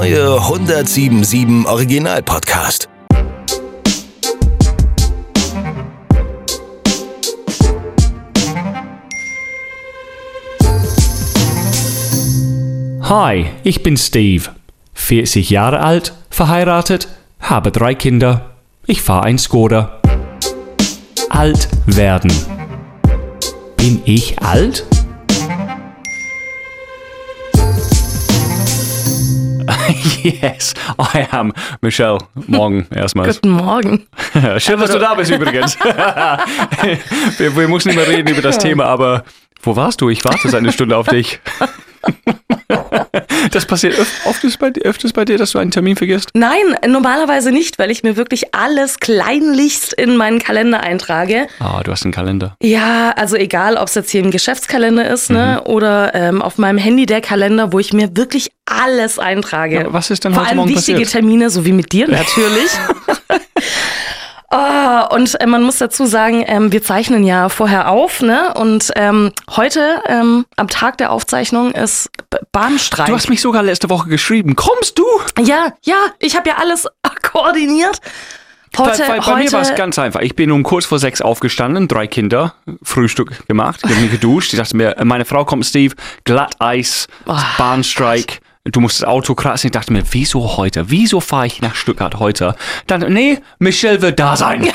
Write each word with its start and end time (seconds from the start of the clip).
neue 0.00 0.38
1077 0.38 1.64
Original 1.66 2.22
Podcast. 2.22 2.86
Hi, 13.00 13.46
ich 13.64 13.82
bin 13.82 13.96
Steve. 13.96 14.50
40 14.92 15.48
Jahre 15.48 15.80
alt, 15.80 16.12
verheiratet, 16.28 17.08
habe 17.40 17.72
drei 17.72 17.94
Kinder. 17.94 18.50
Ich 18.86 19.00
fahre 19.00 19.24
ein 19.24 19.38
Skoda. 19.38 20.02
Alt 21.30 21.68
werden. 21.86 22.32
Bin 23.78 24.02
ich 24.04 24.38
alt? 24.42 24.84
yes, 30.22 30.74
I 30.98 31.26
am. 31.30 31.52
Michelle, 31.80 32.18
morgen 32.34 32.86
erstmal. 32.94 33.26
Guten 33.26 33.50
Morgen. 33.50 34.06
Schön, 34.58 34.78
dass 34.78 34.90
du 34.90 34.98
da 34.98 35.14
bist 35.14 35.30
übrigens. 35.30 35.78
wir, 37.38 37.56
wir 37.56 37.68
müssen 37.68 37.88
nicht 37.88 37.96
mehr 37.96 38.08
reden 38.08 38.28
über 38.28 38.42
das 38.42 38.58
Thema, 38.58 38.84
aber 38.84 39.24
wo 39.62 39.74
warst 39.74 40.00
du? 40.00 40.10
Ich 40.10 40.24
warte 40.24 40.48
seit 40.48 40.60
einer 40.60 40.72
Stunde 40.72 40.96
auf 40.96 41.08
dich. 41.08 41.40
Das 43.50 43.64
passiert 43.66 43.98
öf 43.98 44.08
öfters, 44.26 44.56
bei, 44.56 44.72
öfters 44.82 45.12
bei 45.12 45.24
dir, 45.24 45.38
dass 45.38 45.52
du 45.52 45.58
einen 45.58 45.70
Termin 45.70 45.96
vergisst? 45.96 46.30
Nein, 46.34 46.76
normalerweise 46.86 47.52
nicht, 47.52 47.78
weil 47.78 47.90
ich 47.90 48.02
mir 48.02 48.16
wirklich 48.16 48.54
alles 48.54 48.98
kleinlichst 48.98 49.92
in 49.92 50.16
meinen 50.16 50.38
Kalender 50.38 50.80
eintrage. 50.80 51.46
Ah, 51.58 51.82
du 51.82 51.92
hast 51.92 52.04
einen 52.04 52.12
Kalender. 52.12 52.56
Ja, 52.62 53.10
also 53.16 53.36
egal, 53.36 53.76
ob 53.76 53.88
es 53.88 53.94
jetzt 53.94 54.10
hier 54.10 54.22
im 54.22 54.30
Geschäftskalender 54.30 55.08
ist 55.08 55.30
ne, 55.30 55.62
oder 55.64 56.14
ähm, 56.14 56.42
auf 56.42 56.58
meinem 56.58 56.78
Handy 56.78 57.06
der 57.06 57.20
Kalender, 57.20 57.72
wo 57.72 57.78
ich 57.78 57.92
mir 57.92 58.16
wirklich 58.16 58.50
alles 58.66 59.18
eintrage. 59.18 59.76
Ja, 59.76 59.92
was 59.92 60.10
ist 60.10 60.24
denn 60.24 60.32
Vor 60.32 60.42
heute 60.42 60.50
allem 60.50 60.58
Morgen 60.58 60.70
wichtige 60.70 60.98
passiert? 61.00 61.12
Termine, 61.12 61.50
so 61.50 61.64
wie 61.64 61.72
mit 61.72 61.92
dir 61.92 62.08
natürlich. 62.10 62.70
Oh, 64.56 65.14
und 65.14 65.38
äh, 65.40 65.46
man 65.46 65.62
muss 65.62 65.78
dazu 65.78 66.06
sagen, 66.06 66.44
ähm, 66.46 66.72
wir 66.72 66.82
zeichnen 66.82 67.24
ja 67.24 67.48
vorher 67.48 67.90
auf, 67.90 68.22
ne? 68.22 68.54
Und 68.54 68.90
ähm, 68.96 69.32
heute, 69.50 70.00
ähm, 70.08 70.46
am 70.56 70.68
Tag 70.68 70.98
der 70.98 71.12
Aufzeichnung, 71.12 71.72
ist 71.72 72.10
B 72.30 72.38
Bahnstreik. 72.52 73.06
Du 73.06 73.14
hast 73.14 73.28
mich 73.28 73.42
sogar 73.42 73.62
letzte 73.62 73.90
Woche 73.90 74.08
geschrieben. 74.08 74.56
Kommst 74.56 74.98
du? 74.98 75.04
Ja, 75.42 75.74
ja, 75.82 75.96
ich 76.20 76.36
habe 76.36 76.48
ja 76.48 76.56
alles 76.56 76.86
koordiniert. 77.22 78.00
Heute, 78.78 79.02
bei, 79.02 79.08
bei, 79.08 79.18
bei 79.18 79.26
heute, 79.26 79.44
mir 79.44 79.52
war 79.52 79.60
es 79.62 79.74
ganz 79.74 79.98
einfach. 79.98 80.20
Ich 80.20 80.36
bin 80.36 80.50
um 80.50 80.62
kurz 80.62 80.86
vor 80.86 80.98
sechs 80.98 81.20
aufgestanden, 81.20 81.88
drei 81.88 82.06
Kinder, 82.06 82.54
Frühstück 82.82 83.46
gemacht, 83.46 83.80
ich 83.84 83.90
habe 83.90 84.00
mich 84.00 84.10
geduscht. 84.10 84.52
Ich 84.52 84.58
dachte 84.58 84.76
mir, 84.76 84.96
meine 85.04 85.24
Frau 85.24 85.44
kommt, 85.44 85.66
Steve, 85.66 85.94
Glatteis, 86.24 87.08
Bahnstreik. 87.58 88.40
Du 88.72 88.80
musst 88.80 89.00
das 89.00 89.08
Auto 89.08 89.34
kratzen. 89.34 89.68
Ich 89.68 89.72
dachte 89.72 89.92
mir, 89.92 90.02
wieso 90.10 90.56
heute? 90.56 90.90
Wieso 90.90 91.20
fahre 91.20 91.46
ich 91.46 91.62
nach 91.62 91.74
Stuttgart 91.74 92.18
heute? 92.18 92.56
Dann, 92.86 93.12
nee, 93.12 93.38
Michelle 93.58 94.02
wird 94.02 94.18
da 94.18 94.36
sein. 94.36 94.68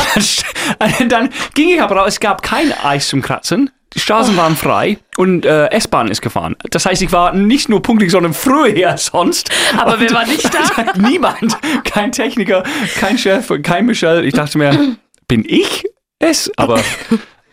dann, 0.78 1.08
dann 1.08 1.30
ging 1.54 1.70
ich 1.70 1.82
aber 1.82 1.96
raus. 1.96 2.08
Es 2.08 2.20
gab 2.20 2.42
kein 2.42 2.72
Eis 2.72 3.08
zum 3.08 3.22
Kratzen. 3.22 3.70
Die 3.94 3.98
Straßen 3.98 4.36
waren 4.36 4.54
frei 4.54 4.98
und 5.16 5.44
äh, 5.44 5.66
S-Bahn 5.70 6.08
ist 6.08 6.22
gefahren. 6.22 6.54
Das 6.70 6.86
heißt, 6.86 7.02
ich 7.02 7.10
war 7.10 7.32
nicht 7.34 7.68
nur 7.68 7.82
pünktlich, 7.82 8.12
sondern 8.12 8.34
früher 8.34 8.96
sonst. 8.96 9.50
Aber 9.76 9.98
wer 9.98 10.10
Und- 10.10 10.14
war 10.14 10.26
nicht 10.26 10.48
da? 10.54 10.60
Niemand. 11.08 11.58
Kein 11.84 12.12
Techniker, 12.12 12.62
kein 13.00 13.18
Chef, 13.18 13.50
kein 13.62 13.86
Michelle. 13.86 14.22
Ich 14.24 14.34
dachte 14.34 14.58
mir, 14.58 14.96
bin 15.26 15.44
ich 15.44 15.84
es? 16.20 16.52
Aber 16.56 16.76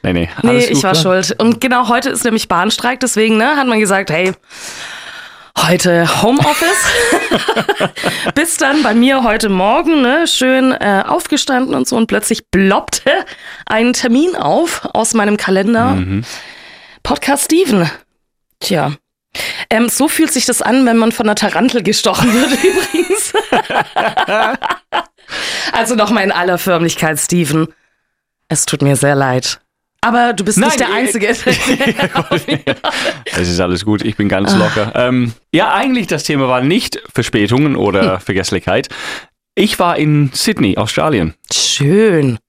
nee, 0.04 0.14
nee. 0.14 0.30
Nee, 0.44 0.50
alles 0.50 0.66
ich 0.68 0.74
gut, 0.76 0.84
war 0.84 0.94
ne? 0.94 1.00
schuld. 1.00 1.36
Und 1.42 1.60
genau 1.60 1.88
heute 1.88 2.10
ist 2.12 2.24
nämlich 2.24 2.48
Bahnstreik, 2.48 3.00
deswegen 3.00 3.38
ne, 3.38 3.56
hat 3.56 3.66
man 3.66 3.80
gesagt, 3.80 4.12
hey, 4.12 4.34
heute 5.66 6.22
Homeoffice. 6.22 6.86
Bis 8.36 8.58
dann 8.58 8.84
bei 8.84 8.94
mir 8.94 9.24
heute 9.24 9.50
Morgen, 9.50 10.02
ne, 10.02 10.28
schön 10.28 10.72
äh, 10.72 11.04
aufgestanden 11.06 11.76
und 11.76 11.88
so 11.88 11.96
und 11.96 12.08
plötzlich 12.08 12.50
ploppte 12.52 13.12
ein 13.66 13.94
Termin 13.94 14.36
auf 14.36 14.88
aus 14.94 15.14
meinem 15.14 15.38
Kalender. 15.38 15.96
Mhm. 15.96 16.24
Podcast 17.04 17.46
Steven. 17.46 17.90
Tja. 18.60 18.94
Ähm, 19.70 19.90
so 19.90 20.08
fühlt 20.08 20.32
sich 20.32 20.46
das 20.46 20.62
an, 20.62 20.86
wenn 20.86 20.98
man 20.98 21.12
von 21.12 21.26
einer 21.26 21.36
Tarantel 21.36 21.84
gestochen 21.84 22.34
wird, 22.34 22.52
übrigens. 22.64 23.34
also 25.72 25.96
nochmal 25.96 26.24
in 26.24 26.32
aller 26.32 26.58
Förmlichkeit, 26.58 27.20
Steven. 27.20 27.68
Es 28.50 28.66
tut 28.66 28.82
mir 28.82 28.96
sehr 28.96 29.16
leid. 29.16 29.60
Aber 30.02 30.34
du 30.34 30.46
bist 30.46 30.58
nicht 30.58 30.70
Nein, 30.70 30.78
der 30.78 30.90
äh, 30.90 30.94
Einzige. 30.94 31.28
Es 33.40 33.50
ist 33.50 33.60
alles 33.60 33.86
gut, 33.86 34.04
ich 34.04 34.16
bin 34.16 34.30
ganz 34.30 34.56
locker. 34.56 34.94
Ähm, 34.96 35.34
ja, 35.54 35.74
eigentlich 35.74 36.08
das 36.08 36.24
Thema 36.24 36.48
war 36.48 36.62
nicht 36.62 37.02
Verspätungen 37.14 37.76
oder 37.76 38.20
Vergesslichkeit. 38.20 38.90
Ich 39.56 39.80
war 39.80 39.98
in 39.98 40.32
Sydney, 40.34 40.78
Australien. 40.78 41.34
Schön. 41.52 42.40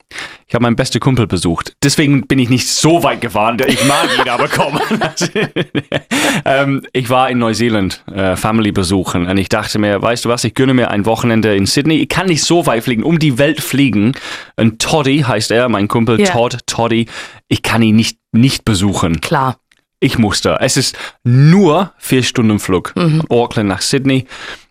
Ich 0.49 0.55
habe 0.55 0.63
meinen 0.63 0.77
besten 0.77 0.99
Kumpel 0.99 1.27
besucht. 1.27 1.75
Deswegen 1.83 2.27
bin 2.27 2.39
ich 2.39 2.49
nicht 2.49 2.67
so 2.69 3.03
weit 3.03 3.21
gefahren. 3.21 3.59
Ich 3.67 3.85
mag 3.85 4.09
ihn 4.19 4.31
aber 4.31 4.49
kommen. 4.49 4.81
ähm, 6.47 6.83
ich 6.95 7.11
war 7.11 7.29
in 7.29 7.37
Neuseeland 7.37 8.03
äh, 8.11 8.35
Family 8.35 8.73
besuchen 8.73 9.27
und 9.27 9.37
ich 9.37 9.51
dachte 9.51 9.79
mir, 9.79 10.01
weißt 10.01 10.25
du 10.25 10.31
was, 10.31 10.45
ich 10.45 10.55
gönne 10.55 10.73
mir 10.73 10.91
ein 10.91 11.05
Wochenende 11.05 11.55
in 11.55 11.67
Sydney. 11.67 11.97
Ich 11.97 12.09
kann 12.09 12.29
nicht 12.29 12.43
so 12.43 12.65
weit 12.65 12.83
fliegen, 12.83 13.03
um 13.03 13.19
die 13.19 13.37
Welt 13.37 13.61
fliegen. 13.61 14.13
Und 14.57 14.81
Toddy 14.81 15.19
heißt 15.19 15.51
er, 15.51 15.69
mein 15.69 15.87
Kumpel 15.87 16.19
Ja. 16.19 16.31
Todd, 16.31 16.61
Toddy. 16.65 17.09
Ich 17.49 17.61
kann 17.61 17.83
ihn 17.83 17.97
nicht, 17.97 18.19
nicht 18.33 18.65
besuchen. 18.65 19.21
Klar. 19.21 19.59
Ich 20.01 20.17
musste. 20.17 20.59
Es 20.61 20.77
ist 20.77 20.97
nur 21.25 21.93
vier 21.99 22.23
Stunden 22.23 22.61
Flug 22.61 22.93
von 22.95 23.25
Auckland 23.31 23.69
nach 23.69 23.81
Sydney. 23.81 24.27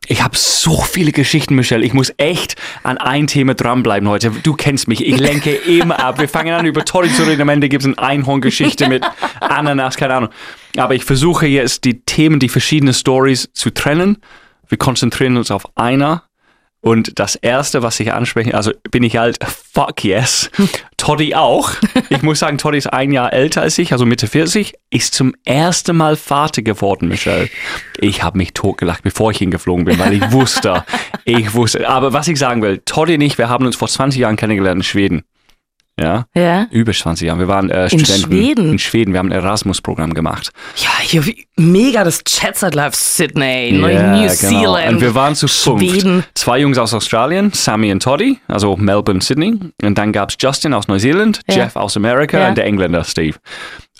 Ich 0.07 0.23
habe 0.23 0.37
so 0.37 0.81
viele 0.81 1.11
Geschichten, 1.11 1.55
Michelle. 1.55 1.85
Ich 1.85 1.93
muss 1.93 2.13
echt 2.15 2.55
an 2.83 2.97
ein 2.97 3.27
Thema 3.27 3.53
dranbleiben 3.53 4.07
heute. 4.07 4.31
Du 4.31 4.53
kennst 4.53 4.87
mich. 4.87 5.05
Ich 5.05 5.17
lenke 5.17 5.53
immer 5.53 5.99
ab. 5.99 6.19
Wir 6.19 6.29
fangen 6.29 6.53
an, 6.53 6.65
über 6.65 6.85
Tori 6.85 7.11
zu 7.11 7.23
reden. 7.23 7.41
Am 7.41 7.49
Ende 7.49 7.67
gibt 7.67 7.83
es 7.83 7.87
eine 7.87 7.97
Einhorngeschichte 7.97 8.87
mit 8.87 9.03
Ananas, 9.41 9.97
keine 9.97 10.13
Ahnung. 10.13 10.29
Aber 10.77 10.95
ich 10.95 11.03
versuche 11.03 11.45
jetzt, 11.45 11.83
die 11.83 11.99
Themen, 12.01 12.39
die 12.39 12.47
verschiedenen 12.47 12.93
Stories 12.93 13.49
zu 13.51 13.71
trennen. 13.71 14.19
Wir 14.69 14.77
konzentrieren 14.77 15.35
uns 15.35 15.51
auf 15.51 15.65
einer. 15.77 16.23
Und 16.87 17.19
das 17.19 17.35
erste, 17.35 17.83
was 17.83 17.99
ich 17.99 18.13
anspreche, 18.13 18.53
also 18.53 18.71
bin 18.91 19.03
ich 19.03 19.19
alt, 19.19 19.39
fuck 19.43 20.05
yes. 20.05 20.49
Toddy 20.95 21.35
auch. 21.35 21.71
Ich 22.07 22.21
muss 22.21 22.39
sagen, 22.39 22.57
Toddy 22.57 22.77
ist 22.77 22.87
ein 22.87 23.11
Jahr 23.11 23.33
älter 23.33 23.61
als 23.61 23.77
ich, 23.77 23.91
also 23.91 24.05
Mitte 24.05 24.25
40, 24.25 24.73
ist 24.89 25.13
zum 25.13 25.35
ersten 25.43 25.97
Mal 25.97 26.15
Vater 26.15 26.61
geworden, 26.61 27.09
Michelle. 27.09 27.49
Ich 27.99 28.23
habe 28.23 28.37
mich 28.37 28.53
totgelacht, 28.53 29.03
bevor 29.03 29.31
ich 29.31 29.37
hingeflogen 29.37 29.83
bin, 29.83 29.99
weil 29.99 30.13
ich 30.13 30.31
wusste, 30.31 30.85
ich 31.25 31.53
wusste. 31.53 31.89
Aber 31.89 32.13
was 32.13 32.29
ich 32.29 32.39
sagen 32.39 32.61
will, 32.61 32.81
Toddy 32.85 33.15
und 33.15 33.21
ich, 33.21 33.37
wir 33.37 33.49
haben 33.49 33.65
uns 33.65 33.75
vor 33.75 33.89
20 33.89 34.21
Jahren 34.21 34.37
kennengelernt 34.37 34.79
in 34.79 34.83
Schweden. 34.83 35.23
Ja, 35.99 36.25
Ja. 36.35 36.67
über 36.69 36.93
20 36.93 37.25
Jahren. 37.27 37.39
Wir 37.39 37.47
waren 37.47 37.71
äh, 37.71 37.83
In 37.87 37.99
Studenten 37.99 38.21
Schweden? 38.31 38.71
in 38.73 38.79
Schweden. 38.79 39.13
Wir 39.13 39.19
haben 39.19 39.29
ein 39.29 39.31
Erasmus-Programm 39.39 40.13
gemacht. 40.13 40.51
Ja, 40.77 40.89
hier 41.01 41.25
wie, 41.25 41.47
mega 41.57 42.03
das 42.03 42.23
Chatset 42.23 42.75
Live 42.75 42.93
Sydney, 42.93 43.71
Ja, 43.79 44.11
New 44.15 44.21
genau. 44.21 44.27
Zealand. 44.29 44.89
Und 44.93 45.01
wir 45.01 45.15
waren 45.15 45.33
zu 45.35 45.47
fünft. 45.47 45.83
Schweden. 45.89 46.23
Zwei 46.35 46.59
Jungs 46.59 46.77
aus 46.77 46.93
Australien, 46.93 47.51
Sammy 47.51 47.91
und 47.91 48.03
Toddy, 48.03 48.37
also 48.47 48.75
Melbourne, 48.77 49.21
Sydney. 49.21 49.59
Und 49.83 49.97
dann 49.97 50.11
gab 50.11 50.29
es 50.29 50.37
Justin 50.39 50.73
aus 50.75 50.87
Neuseeland, 50.87 51.41
Ja. 51.49 51.55
Jeff 51.55 51.75
aus 51.75 51.97
Amerika 51.97 52.39
Ja. 52.39 52.49
und 52.49 52.57
der 52.57 52.65
Engländer 52.65 53.03
Steve. 53.03 53.37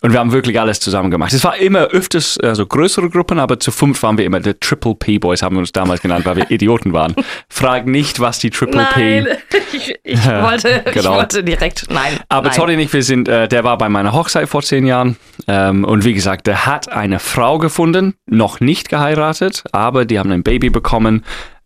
Und 0.03 0.11
wir 0.13 0.19
haben 0.19 0.31
wirklich 0.31 0.59
alles 0.59 0.79
zusammen 0.79 1.09
gemacht. 1.09 1.33
Es 1.33 1.43
war 1.43 1.57
immer 1.57 1.85
öfters 1.85 2.37
also 2.39 2.67
größere 2.67 3.09
Gruppen, 3.09 3.39
aber 3.39 3.59
zu 3.59 3.71
fünf 3.71 4.03
waren 4.03 4.15
wir 4.19 4.25
immer 4.25 4.39
die 4.39 4.53
Triple 4.53 4.93
P 4.93 5.17
Boys, 5.17 5.41
haben 5.41 5.55
wir 5.55 5.59
uns 5.61 5.71
damals 5.71 6.03
genannt, 6.03 6.23
weil 6.27 6.35
wir 6.35 6.45
Idioten 6.51 6.93
waren. 6.93 7.15
Frag 7.49 7.87
nicht, 7.87 8.19
was 8.19 8.37
die 8.37 8.51
Triple 8.51 8.85
P. 8.93 9.25
ich, 9.73 9.95
ich, 10.03 10.25
wollte, 10.25 10.83
ich 10.85 10.93
genau. 10.93 11.15
wollte 11.15 11.43
direkt, 11.43 11.87
nein. 11.89 12.19
Aber 12.29 12.49
nein. 12.49 12.59
Und 12.59 12.79
ich, 12.79 12.93
wir 12.93 13.03
sind, 13.03 13.27
äh, 13.27 13.47
der 13.47 13.63
war 13.63 13.77
bei 13.77 13.89
meiner 13.89 14.13
Hochzeit 14.13 14.49
vor 14.49 14.61
zehn 14.61 14.85
Jahren. 14.85 15.17
Ähm, 15.47 15.83
und 15.83 16.03
wie 16.03 16.13
gesagt, 16.13 16.47
der 16.47 16.65
hat 16.65 16.89
eine 16.89 17.19
Frau 17.19 17.57
gefunden, 17.57 18.15
noch 18.25 18.59
nicht 18.59 18.89
geheiratet, 18.89 19.63
aber 19.71 20.05
die 20.05 20.19
haben 20.19 20.31
ein 20.31 20.43
Baby 20.43 20.69
bekommen. 20.69 21.23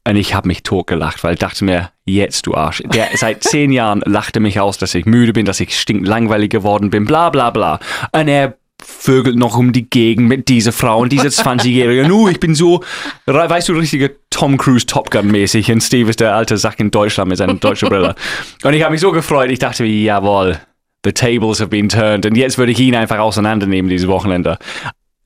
Und 0.07 0.15
ich 0.15 0.33
habe 0.33 0.47
mich 0.47 0.63
totgelacht, 0.63 1.23
weil 1.23 1.33
ich 1.33 1.39
dachte 1.39 1.63
mir, 1.63 1.91
jetzt 2.05 2.47
du 2.47 2.55
Arsch. 2.55 2.81
Der 2.85 3.09
seit 3.15 3.43
zehn 3.43 3.71
Jahren 3.71 4.01
lachte 4.05 4.39
mich 4.39 4.59
aus, 4.59 4.77
dass 4.77 4.95
ich 4.95 5.05
müde 5.05 5.33
bin, 5.33 5.45
dass 5.45 5.59
ich 5.59 5.79
stinklangweilig 5.79 6.49
geworden 6.49 6.89
bin, 6.89 7.05
bla 7.05 7.29
bla 7.29 7.51
bla. 7.51 7.79
Und 8.11 8.27
er 8.27 8.55
vögelt 8.85 9.37
noch 9.37 9.57
um 9.57 9.71
die 9.71 9.89
Gegend 9.89 10.27
mit 10.27 10.47
dieser 10.49 10.71
Frau 10.71 10.99
und 10.99 11.11
dieser 11.11 11.27
20-Jährige. 11.29 12.07
Nu, 12.07 12.27
ich 12.27 12.39
bin 12.39 12.55
so, 12.55 12.83
weißt 13.25 13.69
du, 13.69 13.73
richtige 13.73 14.15
Tom 14.29 14.57
Cruise 14.57 14.85
Top 14.85 15.11
Gun 15.11 15.27
mäßig. 15.27 15.71
Und 15.71 15.81
Steve 15.81 16.09
ist 16.09 16.19
der 16.19 16.35
alte 16.35 16.57
Sack 16.57 16.79
in 16.79 16.91
Deutschland 16.91 17.29
mit 17.29 17.37
seiner 17.37 17.53
deutschen 17.55 17.89
Brille. 17.89 18.15
Und 18.63 18.73
ich 18.73 18.81
habe 18.83 18.91
mich 18.91 19.01
so 19.01 19.11
gefreut. 19.11 19.51
Ich 19.51 19.59
dachte 19.59 19.85
jawohl, 19.85 20.59
the 21.03 21.11
tables 21.11 21.59
have 21.59 21.69
been 21.69 21.89
turned. 21.89 22.25
Und 22.25 22.35
jetzt 22.35 22.57
würde 22.57 22.71
ich 22.71 22.79
ihn 22.79 22.95
einfach 22.95 23.19
auseinandernehmen, 23.19 23.89
dieses 23.89 24.07
Wochenende. 24.07 24.57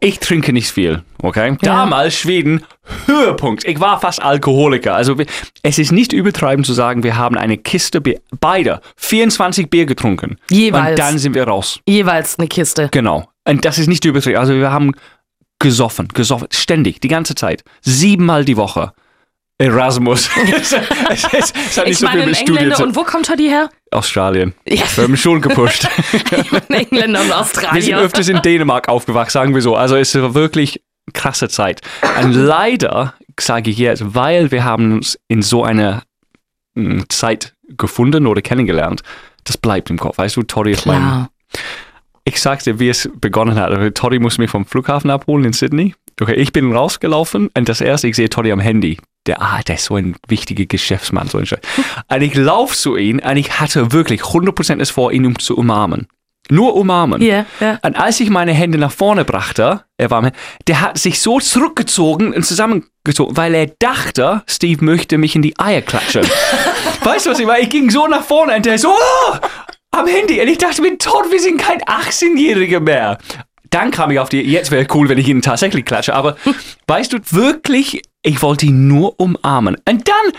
Ich 0.01 0.19
trinke 0.19 0.51
nicht 0.51 0.69
viel, 0.69 1.03
okay? 1.23 1.57
Damals 1.61 2.15
Schweden, 2.15 2.63
Höhepunkt. 3.05 3.65
Ich 3.65 3.79
war 3.79 3.99
fast 3.99 4.21
Alkoholiker. 4.21 4.93
Also 4.93 5.15
es 5.63 5.79
ist 5.79 5.91
nicht 5.91 6.11
übertreiben 6.13 6.65
zu 6.65 6.73
sagen, 6.73 7.03
wir 7.03 7.17
haben 7.17 7.37
eine 7.37 7.57
Kiste 7.57 8.01
Bier, 8.01 8.19
beide, 8.39 8.81
24 8.97 9.69
Bier 9.69 9.85
getrunken. 9.85 10.37
Jeweils. 10.49 10.91
Und 10.91 10.99
dann 10.99 11.17
sind 11.17 11.33
wir 11.33 11.47
raus. 11.47 11.79
Jeweils 11.87 12.37
eine 12.37 12.47
Kiste. 12.47 12.89
Genau. 12.91 13.27
Und 13.47 13.63
das 13.65 13.77
ist 13.77 13.88
nicht 13.88 14.06
übertrieben. 14.06 14.38
Also 14.38 14.53
wir 14.53 14.71
haben 14.71 14.92
gesoffen, 15.59 16.07
gesoffen, 16.09 16.47
ständig, 16.51 17.00
die 17.01 17.07
ganze 17.07 17.36
Zeit. 17.36 17.63
Siebenmal 17.81 18.45
die 18.45 18.57
Woche. 18.57 18.94
Erasmus. 19.57 20.30
es, 21.09 21.24
es, 21.31 21.53
es 21.53 21.77
hat 21.77 21.86
nicht 21.86 21.94
Ich 21.94 22.00
so 22.00 22.07
viel 22.07 22.18
meine, 22.19 22.25
mit 22.25 22.30
ein 22.30 22.36
Studien 22.36 22.57
Engländer, 22.57 22.83
und 22.83 22.95
wo 22.95 23.03
kommt 23.03 23.27
Toddy 23.27 23.47
her? 23.47 23.69
Australien. 23.92 24.53
Ja. 24.68 24.83
Wir 24.95 25.03
haben 25.06 25.15
schon 25.15 25.42
gepusht. 25.42 25.88
Ein 26.69 26.74
Engländer 26.74 27.21
und 27.21 27.74
Wir 27.74 27.81
sind 27.81 27.95
öfters 27.95 28.27
in 28.27 28.42
Dänemark 28.42 28.89
aufgewacht, 28.89 29.31
sagen 29.31 29.56
wir 29.56 29.62
so. 29.62 29.75
Also 29.75 29.95
es 29.95 30.13
war 30.15 30.33
wirklich 30.33 30.81
krasse 31.13 31.48
Zeit. 31.48 31.81
Und 32.21 32.33
leider 32.33 33.13
sage 33.39 33.69
ich 33.69 33.77
jetzt, 33.77 34.03
weil 34.13 34.51
wir 34.51 34.65
haben 34.65 34.94
uns 34.94 35.18
in 35.30 35.41
so 35.41 35.63
einer 35.63 36.03
mm, 36.74 37.03
Zeit 37.07 37.53
gefunden 37.77 38.27
oder 38.27 38.41
kennengelernt, 38.41 39.03
das 39.45 39.57
bleibt 39.57 39.89
im 39.89 39.98
Kopf. 39.98 40.18
Weißt 40.18 40.36
du, 40.36 40.44
Tori 40.44 40.71
ist 40.71 40.86
mein. 40.86 41.27
Ich 42.25 42.42
dir, 42.42 42.80
wie 42.80 42.89
es 42.89 43.10
begonnen 43.16 43.56
hat. 43.56 43.72
Also, 43.72 43.89
Toddy 43.92 44.19
muss 44.19 44.38
mich 44.38 44.50
vom 44.50 44.66
Flughafen 44.66 45.10
abholen 45.10 45.45
in 45.45 45.54
Sydney. 45.54 45.95
Okay, 46.19 46.36
ich 46.36 46.51
bin 46.54 46.72
rausgelaufen 46.74 47.50
und 47.56 47.69
das 47.69 47.81
erste, 47.81 48.07
ich 48.07 48.16
sehe 48.16 48.30
Toddy 48.30 48.51
am 48.51 48.60
Handy. 48.60 48.98
Der, 49.27 49.42
ah, 49.42 49.62
der 49.62 49.75
ist 49.75 49.86
so 49.86 49.95
ein 49.95 50.16
wichtiger 50.27 50.66
Geschäftsmann, 50.66 51.27
so 51.27 51.39
ein. 51.39 51.48
Und 52.10 52.22
ich 52.22 52.36
laufe 52.36 52.75
zu 52.75 52.95
ihm 52.95 53.19
und 53.19 53.38
ich 53.38 53.60
hatte 53.60 53.92
wirklich 53.92 54.22
100% 54.22 54.80
es 54.80 54.92
vor, 54.92 55.12
ihn 55.12 55.25
um 55.25 55.39
zu 55.39 55.57
umarmen. 55.57 56.07
Nur 56.51 56.75
umarmen. 56.75 57.24
Ja, 57.24 57.45
ja. 57.60 57.80
Und 57.81 57.95
als 57.95 58.19
ich 58.19 58.30
meine 58.30 58.54
Hände 58.54 58.77
nach 58.77 58.92
vorne 58.92 59.25
brachte, 59.25 59.81
er 59.98 60.12
war, 60.12 60.31
der 60.68 60.81
hat 60.81 61.00
sich 61.00 61.19
so 61.19 61.39
zurückgezogen 61.39 62.36
und 62.36 62.45
zusammengezogen, 62.45 63.36
weil 63.36 63.56
er 63.56 63.68
dachte, 63.80 64.44
Steve 64.45 64.86
möchte 64.86 65.18
mich 65.18 65.36
in 65.36 65.42
die 65.42 65.57
Eier 65.57 65.81
klatschen. 65.81 66.22
weißt 67.04 67.25
du, 67.25 67.31
was 67.31 67.39
ich 67.39 67.48
meine? 67.48 67.62
Ich 67.62 67.69
ging 67.69 67.89
so 67.89 68.06
nach 68.06 68.24
vorne 68.24 68.56
und 68.56 68.66
der 68.66 68.77
so, 68.77 68.89
oh, 68.89 69.38
am 69.95 70.07
Handy. 70.07 70.42
Und 70.42 70.47
ich 70.47 70.57
dachte 70.57 70.81
mir, 70.81 70.97
tot, 70.97 71.31
wir 71.31 71.39
sind 71.39 71.59
kein 71.59 71.80
18-Jähriger 71.81 72.80
mehr. 72.80 73.18
Dann 73.69 73.92
kam 73.92 74.12
ich 74.12 74.19
auf 74.19 74.30
die, 74.30 74.42
jetzt 74.42 74.71
wäre 74.71 74.88
cool, 74.94 75.09
wenn 75.09 75.18
ich 75.18 75.27
ihn 75.27 75.42
tatsächlich 75.42 75.86
klatsche. 75.86 76.13
Aber 76.13 76.38
weißt 76.88 77.13
du, 77.13 77.19
wirklich, 77.31 78.01
ich 78.24 78.42
wollte 78.42 78.68
ihn 78.68 78.88
nur 78.88 79.19
umarmen. 79.19 79.75
Und 79.88 80.07
dann, 80.07 80.31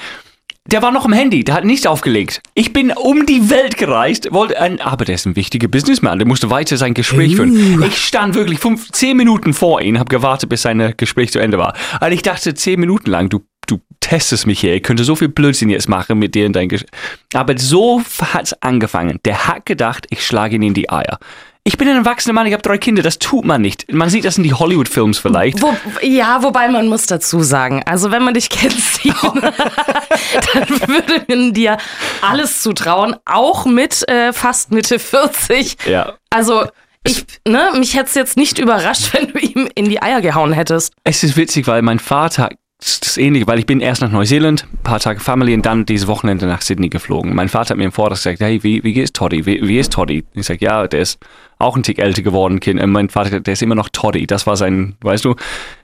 der 0.67 0.83
war 0.83 0.91
noch 0.91 1.05
am 1.05 1.13
Handy, 1.13 1.45
der 1.45 1.55
hat 1.55 1.65
nichts 1.65 1.87
aufgelegt. 1.87 2.41
Ich 2.55 2.73
bin 2.73 2.93
um 2.93 3.27
die 3.27 3.51
Welt 3.51 3.77
gereist, 3.77 4.33
wollte 4.33 4.61
ein, 4.61 4.81
aber 4.81 5.05
der 5.05 5.15
ist 5.15 5.27
ein 5.27 5.37
wichtiger 5.37 5.69
Businessman, 5.69 6.19
der 6.19 6.27
musste 6.27 6.51
weiter 6.51 6.77
sein 6.77 6.95
Gespräch 6.95 7.37
führen. 7.37 7.83
Ich 7.85 7.99
stand 7.99 8.35
wirklich 8.35 8.59
fünf, 8.59 8.91
zehn 8.91 9.17
Minuten 9.17 9.55
vor 9.55 9.81
ihm, 9.81 9.99
habe 9.99 10.09
gewartet, 10.09 10.49
bis 10.49 10.63
sein 10.63 10.95
Gespräch 10.97 11.31
zu 11.31 11.39
Ende 11.39 11.59
war. 11.59 11.75
Und 12.01 12.13
ich 12.13 12.23
dachte 12.23 12.55
zehn 12.55 12.81
Minuten 12.81 13.11
lang, 13.11 13.29
du, 13.29 13.45
du 13.67 13.81
testest 14.01 14.47
mich 14.47 14.61
hier, 14.61 14.75
ich 14.75 14.83
könnte 14.83 15.05
so 15.05 15.17
viel 15.17 15.29
Blödsinn 15.29 15.69
jetzt 15.69 15.89
machen 15.89 16.19
mit 16.19 16.35
dir 16.35 16.47
in 16.47 16.53
dein 16.53 16.69
Gespräch. 16.69 16.91
Aber 17.35 17.59
so 17.59 18.03
hat's 18.33 18.53
angefangen. 18.63 19.19
Der 19.25 19.49
hat 19.49 19.67
gedacht, 19.67 20.07
ich 20.11 20.25
schlage 20.25 20.57
ihn 20.57 20.63
in 20.63 20.75
die 20.75 20.91
Eier. 20.91 21.19
Ich 21.65 21.77
bin 21.77 21.89
ein 21.89 21.97
erwachsener 21.97 22.33
Mann, 22.33 22.47
ich 22.47 22.53
habe 22.53 22.63
drei 22.63 22.79
Kinder, 22.79 23.03
das 23.03 23.19
tut 23.19 23.45
man 23.45 23.61
nicht. 23.61 23.93
Man 23.93 24.09
sieht 24.09 24.25
das 24.25 24.39
in 24.39 24.45
die 24.45 24.55
Hollywood-Films 24.55 25.19
vielleicht. 25.19 25.61
Wo, 25.61 25.75
ja, 26.01 26.45
wobei 26.45 26.69
man 26.69 26.87
muss 26.87 27.07
dazu 27.07 27.43
sagen, 27.43 27.83
also 27.85 28.13
wenn 28.13 28.23
man 28.23 28.35
dich 28.35 28.51
kennt, 28.51 28.73
Steven, 28.81 29.41
dann 29.41 30.69
würde 30.87 31.25
man 31.27 31.53
dir 31.53 31.77
alles 32.23 32.63
zutrauen, 32.63 33.17
auch 33.25 33.67
mit 33.67 34.09
äh, 34.09 34.33
fast 34.33 34.71
Mitte 34.71 35.01
40. 35.01 35.79
Ja. 35.87 36.13
Also 36.31 36.67
ich, 37.03 37.25
ne, 37.47 37.73
mich 37.77 37.95
hätte 37.95 38.07
es 38.07 38.15
jetzt 38.15 38.37
nicht 38.37 38.61
überrascht, 38.61 39.09
wenn 39.13 39.33
du 39.33 39.39
ihm 39.41 39.69
in 39.75 39.89
die 39.89 40.01
Eier 40.01 40.21
gehauen 40.21 40.53
hättest. 40.53 40.93
Es 41.03 41.25
ist 41.25 41.37
witzig, 41.37 41.67
weil 41.67 41.83
mein 41.83 41.99
Vater 41.99 42.51
das 42.79 43.17
ähnliche, 43.17 43.47
weil 43.47 43.59
ich 43.59 43.67
bin 43.67 43.81
erst 43.81 44.03
nach 44.03 44.11
Neuseeland, 44.11 44.67
ein 44.71 44.83
paar 44.83 45.01
Tage 45.01 45.21
Family 45.21 45.55
und 45.55 45.65
dann 45.65 45.87
dieses 45.87 46.07
Wochenende 46.07 46.47
nach 46.47 46.61
Sydney 46.61 46.89
geflogen. 46.89 47.35
Mein 47.35 47.49
Vater 47.49 47.71
hat 47.71 47.79
mir 47.79 47.85
im 47.85 47.93
Vortrag 47.93 48.19
gesagt, 48.19 48.41
hey, 48.41 48.63
wie, 48.63 48.85
wie 48.85 48.93
geht's 48.93 49.13
Toddy? 49.13 49.47
Wie, 49.47 49.67
wie 49.67 49.79
ist 49.79 49.93
Toddy? 49.93 50.25
Ich 50.35 50.47
sag, 50.47 50.61
ja, 50.61 50.87
der 50.87 51.01
ist 51.01 51.19
auch 51.59 51.75
ein 51.77 51.83
Tick 51.83 51.99
älter 51.99 52.23
geworden, 52.23 52.61
Kind. 52.61 52.81
Und 52.81 52.91
mein 52.91 53.09
Vater, 53.09 53.41
der 53.41 53.53
ist 53.53 53.63
immer 53.63 53.75
noch 53.75 53.89
Toddy. 53.89 54.27
Das 54.27 54.47
war 54.47 54.57
sein, 54.57 54.97
weißt 55.01 55.25
du? 55.25 55.37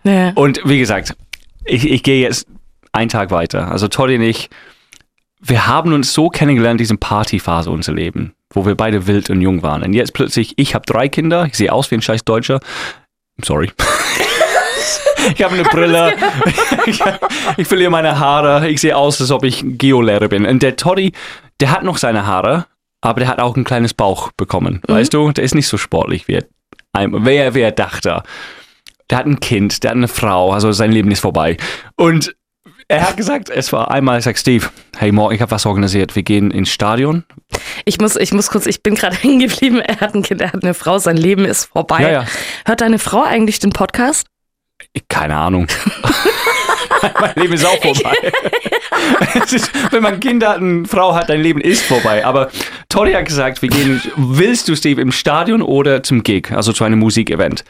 Ja. 0.05 0.33
Und 0.35 0.61
wie 0.65 0.79
gesagt, 0.79 1.17
ich, 1.65 1.89
ich 1.89 2.03
gehe 2.03 2.21
jetzt 2.21 2.47
einen 2.93 3.09
Tag 3.09 3.31
weiter. 3.31 3.71
Also 3.71 3.89
Toddy 3.89 4.17
und 4.17 4.23
ich, 4.23 4.51
wir 5.41 5.67
haben 5.67 5.95
uns 5.95 6.13
so 6.13 6.29
kennengelernt, 6.29 6.75
in 6.75 6.85
diesem 6.85 6.99
Partyphase 6.99 7.71
unser 7.71 7.95
Leben, 7.95 8.35
wo 8.53 8.67
wir 8.67 8.75
beide 8.75 9.07
wild 9.07 9.31
und 9.31 9.41
jung 9.41 9.63
waren. 9.63 9.83
Und 9.83 9.95
jetzt 9.95 10.13
plötzlich, 10.13 10.53
ich 10.57 10.75
habe 10.75 10.85
drei 10.85 11.09
Kinder, 11.09 11.47
ich 11.47 11.55
sehe 11.55 11.73
aus 11.73 11.91
wie 11.91 11.95
ein 11.95 12.03
scheiß 12.03 12.25
Deutscher. 12.25 12.61
Sorry. 13.43 13.71
ich 15.35 15.43
habe 15.43 15.55
eine 15.55 15.65
Brille, 15.65 16.15
ich, 16.87 17.01
ich 17.57 17.67
verliere 17.67 17.91
meine 17.91 18.19
Haare, 18.19 18.69
ich 18.69 18.81
sehe 18.81 18.97
aus, 18.97 19.21
als 19.21 19.31
ob 19.31 19.45
ich 19.45 19.63
Geolehrer 19.65 20.29
bin. 20.29 20.47
Und 20.47 20.63
der 20.63 20.77
Toddy, 20.77 21.13
der 21.61 21.71
hat 21.71 21.83
noch 21.83 21.99
seine 21.99 22.27
Haare, 22.27 22.67
aber 23.01 23.21
der 23.21 23.29
hat 23.29 23.41
auch 23.41 23.57
ein 23.57 23.65
kleines 23.65 23.95
Bauch 23.95 24.33
bekommen. 24.37 24.81
Weißt 24.87 25.13
du, 25.13 25.31
der 25.33 25.45
ist 25.45 25.55
nicht 25.55 25.69
so 25.69 25.77
sportlich, 25.77 26.29
wie 26.29 26.35
er, 26.35 26.45
wer, 26.93 27.55
wer 27.55 27.73
dachte. 27.73 28.23
Der 29.11 29.19
hat 29.19 29.27
ein 29.27 29.41
Kind, 29.41 29.83
der 29.83 29.91
hat 29.91 29.97
eine 29.97 30.09
Frau, 30.09 30.53
also 30.53 30.73
sein 30.73 30.93
Leben 30.93 31.11
ist 31.11 31.21
vorbei. 31.21 31.57
Und 31.97 32.35
er 32.89 33.09
hat 33.09 33.17
gesagt, 33.17 33.49
es 33.49 33.73
war 33.73 33.91
einmal, 33.91 34.19
ich 34.19 34.25
sag, 34.25 34.37
Steve, 34.37 34.69
hey, 34.99 35.13
morgen, 35.13 35.35
ich 35.35 35.41
habe 35.41 35.51
was 35.51 35.65
organisiert. 35.65 36.15
Wir 36.15 36.23
gehen 36.23 36.51
ins 36.51 36.71
Stadion. 36.71 37.25
Ich 37.85 37.99
muss, 37.99 38.17
ich 38.17 38.33
muss 38.33 38.51
kurz, 38.51 38.67
ich 38.67 38.83
bin 38.83 38.95
gerade 38.95 39.17
hängen 39.23 39.41
geblieben. 39.41 39.81
Er 39.81 40.01
hat 40.01 40.15
ein 40.15 40.23
Kind, 40.23 40.41
er 40.41 40.53
hat 40.53 40.63
eine 40.63 40.75
Frau, 40.75 40.99
sein 40.99 41.17
Leben 41.17 41.45
ist 41.45 41.67
vorbei. 41.67 42.03
Ja, 42.03 42.11
ja. 42.11 42.27
Hört 42.67 42.81
deine 42.81 42.99
Frau 42.99 43.23
eigentlich 43.23 43.59
den 43.61 43.71
Podcast? 43.71 44.27
Keine 45.09 45.37
Ahnung. 45.37 45.67
mein 47.21 47.33
Leben 47.37 47.55
ist 47.55 47.65
auch 47.65 47.81
vorbei. 47.81 48.17
ist, 49.53 49.71
wenn 49.93 50.03
man 50.03 50.21
Kinder 50.21 50.51
hat, 50.51 50.59
eine 50.59 50.87
Frau 50.87 51.15
hat, 51.15 51.29
dein 51.29 51.43
Leben 51.43 51.61
ist 51.61 51.83
vorbei. 51.83 52.25
Aber 52.25 52.51
Tori 52.89 53.13
hat 53.13 53.27
gesagt, 53.27 53.63
wir 53.63 53.69
gehen, 53.69 54.01
willst 54.17 54.69
du, 54.69 54.77
Steve, 54.77 55.01
im 55.01 55.13
Stadion 55.13 55.63
oder 55.63 56.03
zum 56.03 56.23
Gig, 56.23 56.53
also 56.53 56.73
zu 56.73 56.85
einem 56.85 56.99
Musikevent? 56.99 57.65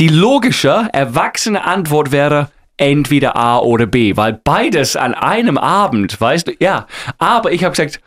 Die 0.00 0.08
logische, 0.08 0.88
erwachsene 0.92 1.64
Antwort 1.64 2.12
wäre, 2.12 2.50
entweder 2.76 3.36
A 3.36 3.58
oder 3.58 3.86
B, 3.86 4.16
weil 4.16 4.38
beides 4.44 4.96
an 4.96 5.14
einem 5.14 5.56
Abend, 5.58 6.20
weißt 6.20 6.48
du, 6.48 6.52
ja. 6.58 6.86
Aber 7.18 7.52
ich 7.52 7.64
habe 7.64 7.72
gesagt, 7.72 8.00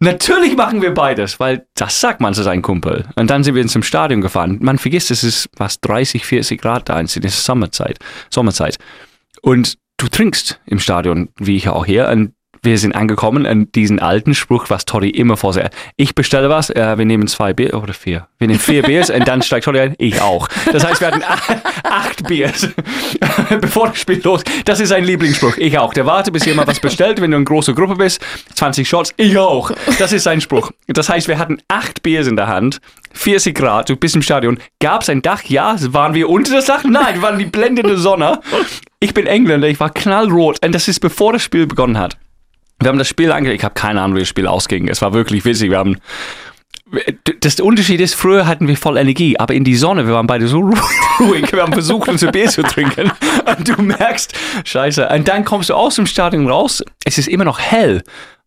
natürlich 0.00 0.56
machen 0.56 0.82
wir 0.82 0.92
beides, 0.94 1.40
weil 1.40 1.66
das 1.74 2.00
sagt 2.00 2.20
man 2.20 2.34
zu 2.34 2.42
seinem 2.42 2.62
Kumpel. 2.62 3.06
Und 3.16 3.30
dann 3.30 3.44
sind 3.44 3.54
wir 3.54 3.66
zum 3.66 3.82
Stadion 3.82 4.20
gefahren. 4.20 4.58
Man 4.60 4.78
vergisst, 4.78 5.10
es 5.10 5.24
ist 5.24 5.48
was 5.56 5.80
30, 5.80 6.24
40 6.24 6.60
Grad 6.60 6.88
da, 6.88 7.00
es 7.00 7.16
ist 7.16 7.44
Sommerzeit, 7.44 7.98
Sommerzeit. 8.30 8.78
Und 9.42 9.78
du 9.96 10.08
trinkst 10.08 10.60
im 10.66 10.78
Stadion, 10.78 11.28
wie 11.38 11.56
ich 11.56 11.68
auch 11.68 11.86
hier, 11.86 12.08
und 12.08 12.34
wir 12.64 12.78
sind 12.78 12.94
angekommen 12.94 13.44
an 13.44 13.70
diesen 13.72 13.98
alten 13.98 14.34
Spruch, 14.34 14.66
was 14.68 14.84
Toddy 14.84 15.10
immer 15.10 15.36
vorsah. 15.36 15.68
Ich 15.96 16.14
bestelle 16.14 16.48
was, 16.48 16.70
äh, 16.70 16.96
wir 16.96 17.04
nehmen 17.04 17.26
zwei 17.26 17.52
Bier 17.52 17.74
oder 17.74 17.92
vier. 17.92 18.28
Wir 18.38 18.46
nehmen 18.46 18.60
vier 18.60 18.84
Biers 18.84 19.10
und 19.10 19.26
dann 19.26 19.42
steigt 19.42 19.64
Toddy 19.64 19.80
ein, 19.80 19.94
ich 19.98 20.20
auch. 20.20 20.46
Das 20.70 20.86
heißt, 20.86 21.00
wir 21.00 21.08
hatten 21.08 21.24
acht 21.82 22.24
Biers, 22.28 22.68
bevor 23.60 23.88
das 23.88 23.98
Spiel 23.98 24.20
los. 24.22 24.44
Das 24.64 24.78
ist 24.78 24.90
sein 24.90 25.02
Lieblingsspruch, 25.02 25.56
ich 25.56 25.76
auch. 25.76 25.92
Der 25.92 26.06
wartet, 26.06 26.32
bis 26.32 26.44
jemand 26.44 26.68
was 26.68 26.78
bestellt, 26.78 27.20
wenn 27.20 27.32
du 27.32 27.36
eine 27.36 27.44
große 27.44 27.74
Gruppe 27.74 27.96
bist, 27.96 28.20
20 28.54 28.88
Shots, 28.88 29.12
ich 29.16 29.36
auch. 29.36 29.72
Das 29.98 30.12
ist 30.12 30.22
sein 30.22 30.40
Spruch. 30.40 30.70
Das 30.86 31.08
heißt, 31.08 31.26
wir 31.26 31.38
hatten 31.38 31.58
acht 31.66 32.04
Biers 32.04 32.28
in 32.28 32.36
der 32.36 32.46
Hand, 32.46 32.80
40 33.12 33.56
Grad, 33.56 33.88
du 33.88 33.96
bist 33.96 34.14
im 34.14 34.22
Stadion. 34.22 34.58
Gab 34.80 35.02
es 35.02 35.08
ein 35.08 35.20
Dach? 35.20 35.42
Ja. 35.44 35.74
Waren 35.92 36.14
wir 36.14 36.28
unter 36.28 36.54
das 36.54 36.66
Dach? 36.66 36.84
Nein, 36.84 37.16
wir 37.16 37.22
waren 37.22 37.38
die 37.40 37.46
blendende 37.46 37.96
Sonne. 37.98 38.40
Ich 39.00 39.14
bin 39.14 39.26
Engländer, 39.26 39.66
ich 39.66 39.80
war 39.80 39.90
knallrot 39.90 40.64
und 40.64 40.72
das 40.72 40.86
ist 40.86 41.00
bevor 41.00 41.32
das 41.32 41.42
Spiel 41.42 41.66
begonnen 41.66 41.98
hat. 41.98 42.16
Wir 42.82 42.88
haben 42.88 42.98
das 42.98 43.08
Spiel 43.08 43.32
angeschaut. 43.32 43.56
Ich 43.56 43.64
habe 43.64 43.74
keine 43.74 44.00
Ahnung, 44.00 44.16
wie 44.16 44.20
das 44.20 44.28
Spiel 44.28 44.46
ausging. 44.46 44.88
Es 44.88 45.02
war 45.02 45.12
wirklich 45.12 45.44
witzig. 45.44 45.70
Wir 45.70 45.78
haben 45.78 45.96
das 47.40 47.58
Unterschied 47.58 48.00
ist, 48.00 48.14
früher 48.14 48.46
hatten 48.46 48.68
wir 48.68 48.76
voll 48.76 48.98
Energie, 48.98 49.38
aber 49.38 49.54
in 49.54 49.64
die 49.64 49.76
Sonne, 49.76 50.06
wir 50.06 50.12
waren 50.12 50.26
beide 50.26 50.46
so 50.46 50.58
ruhig, 51.20 51.50
wir 51.50 51.62
haben 51.62 51.72
versucht, 51.72 52.08
unser 52.08 52.30
Bier 52.30 52.48
zu 52.48 52.62
trinken 52.62 53.10
und 53.56 53.66
du 53.66 53.80
merkst, 53.80 54.34
scheiße, 54.64 55.08
und 55.08 55.26
dann 55.26 55.46
kommst 55.46 55.70
du 55.70 55.74
aus 55.74 55.94
dem 55.96 56.04
Stadion 56.04 56.50
raus, 56.50 56.84
es 57.04 57.16
ist 57.16 57.28
immer 57.28 57.44
noch 57.44 57.58
hell 57.58 58.02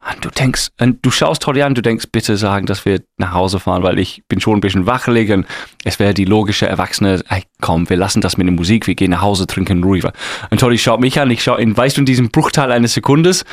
und 0.07 0.23
du 0.23 0.29
denkst, 0.29 0.67
und 0.79 1.03
du 1.03 1.09
schaust 1.09 1.41
Toddy 1.41 1.63
an, 1.63 1.73
du 1.73 1.81
denkst, 1.81 2.05
bitte 2.11 2.37
sagen, 2.37 2.67
dass 2.67 2.85
wir 2.85 3.01
nach 3.17 3.33
Hause 3.33 3.59
fahren, 3.59 3.81
weil 3.81 3.97
ich 3.97 4.21
bin 4.27 4.39
schon 4.39 4.57
ein 4.57 4.61
bisschen 4.61 4.85
wachelig 4.85 5.31
und 5.31 5.47
es 5.83 5.97
wäre 5.97 6.13
die 6.13 6.25
logische 6.25 6.67
Erwachsene, 6.67 7.23
ey, 7.29 7.43
komm, 7.61 7.89
wir 7.89 7.97
lassen 7.97 8.21
das 8.21 8.37
mit 8.37 8.45
der 8.45 8.53
Musik, 8.53 8.85
wir 8.85 8.93
gehen 8.93 9.11
nach 9.11 9.21
Hause, 9.21 9.47
trinken 9.47 9.83
ruhiger. 9.83 10.13
Und 10.51 10.59
Toddy 10.59 10.77
schaut 10.77 10.99
mich 10.99 11.19
an, 11.19 11.31
ich 11.31 11.41
schaue 11.41 11.61
ihn, 11.61 11.75
weißt 11.75 11.97
du, 11.97 12.01
in 12.01 12.05
diesem 12.05 12.29
Bruchteil 12.29 12.71
eines 12.71 12.93
Sekundes, 12.93 13.45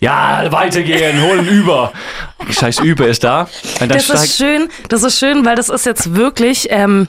ja, 0.00 0.50
weitergehen, 0.50 1.22
holen 1.22 1.46
über. 1.48 1.92
Scheiß 2.50 2.80
über 2.80 3.06
ist 3.06 3.22
da. 3.24 3.48
Das 3.88 4.08
ist 4.10 4.36
schön, 4.36 4.68
das 4.88 5.02
ist 5.02 5.18
schön, 5.18 5.44
weil 5.44 5.56
das 5.56 5.68
ist 5.68 5.86
jetzt 5.86 6.14
wirklich 6.14 6.68
ähm, 6.70 7.08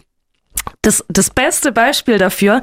das, 0.82 1.04
das 1.10 1.30
beste 1.30 1.72
Beispiel 1.72 2.18
dafür, 2.18 2.62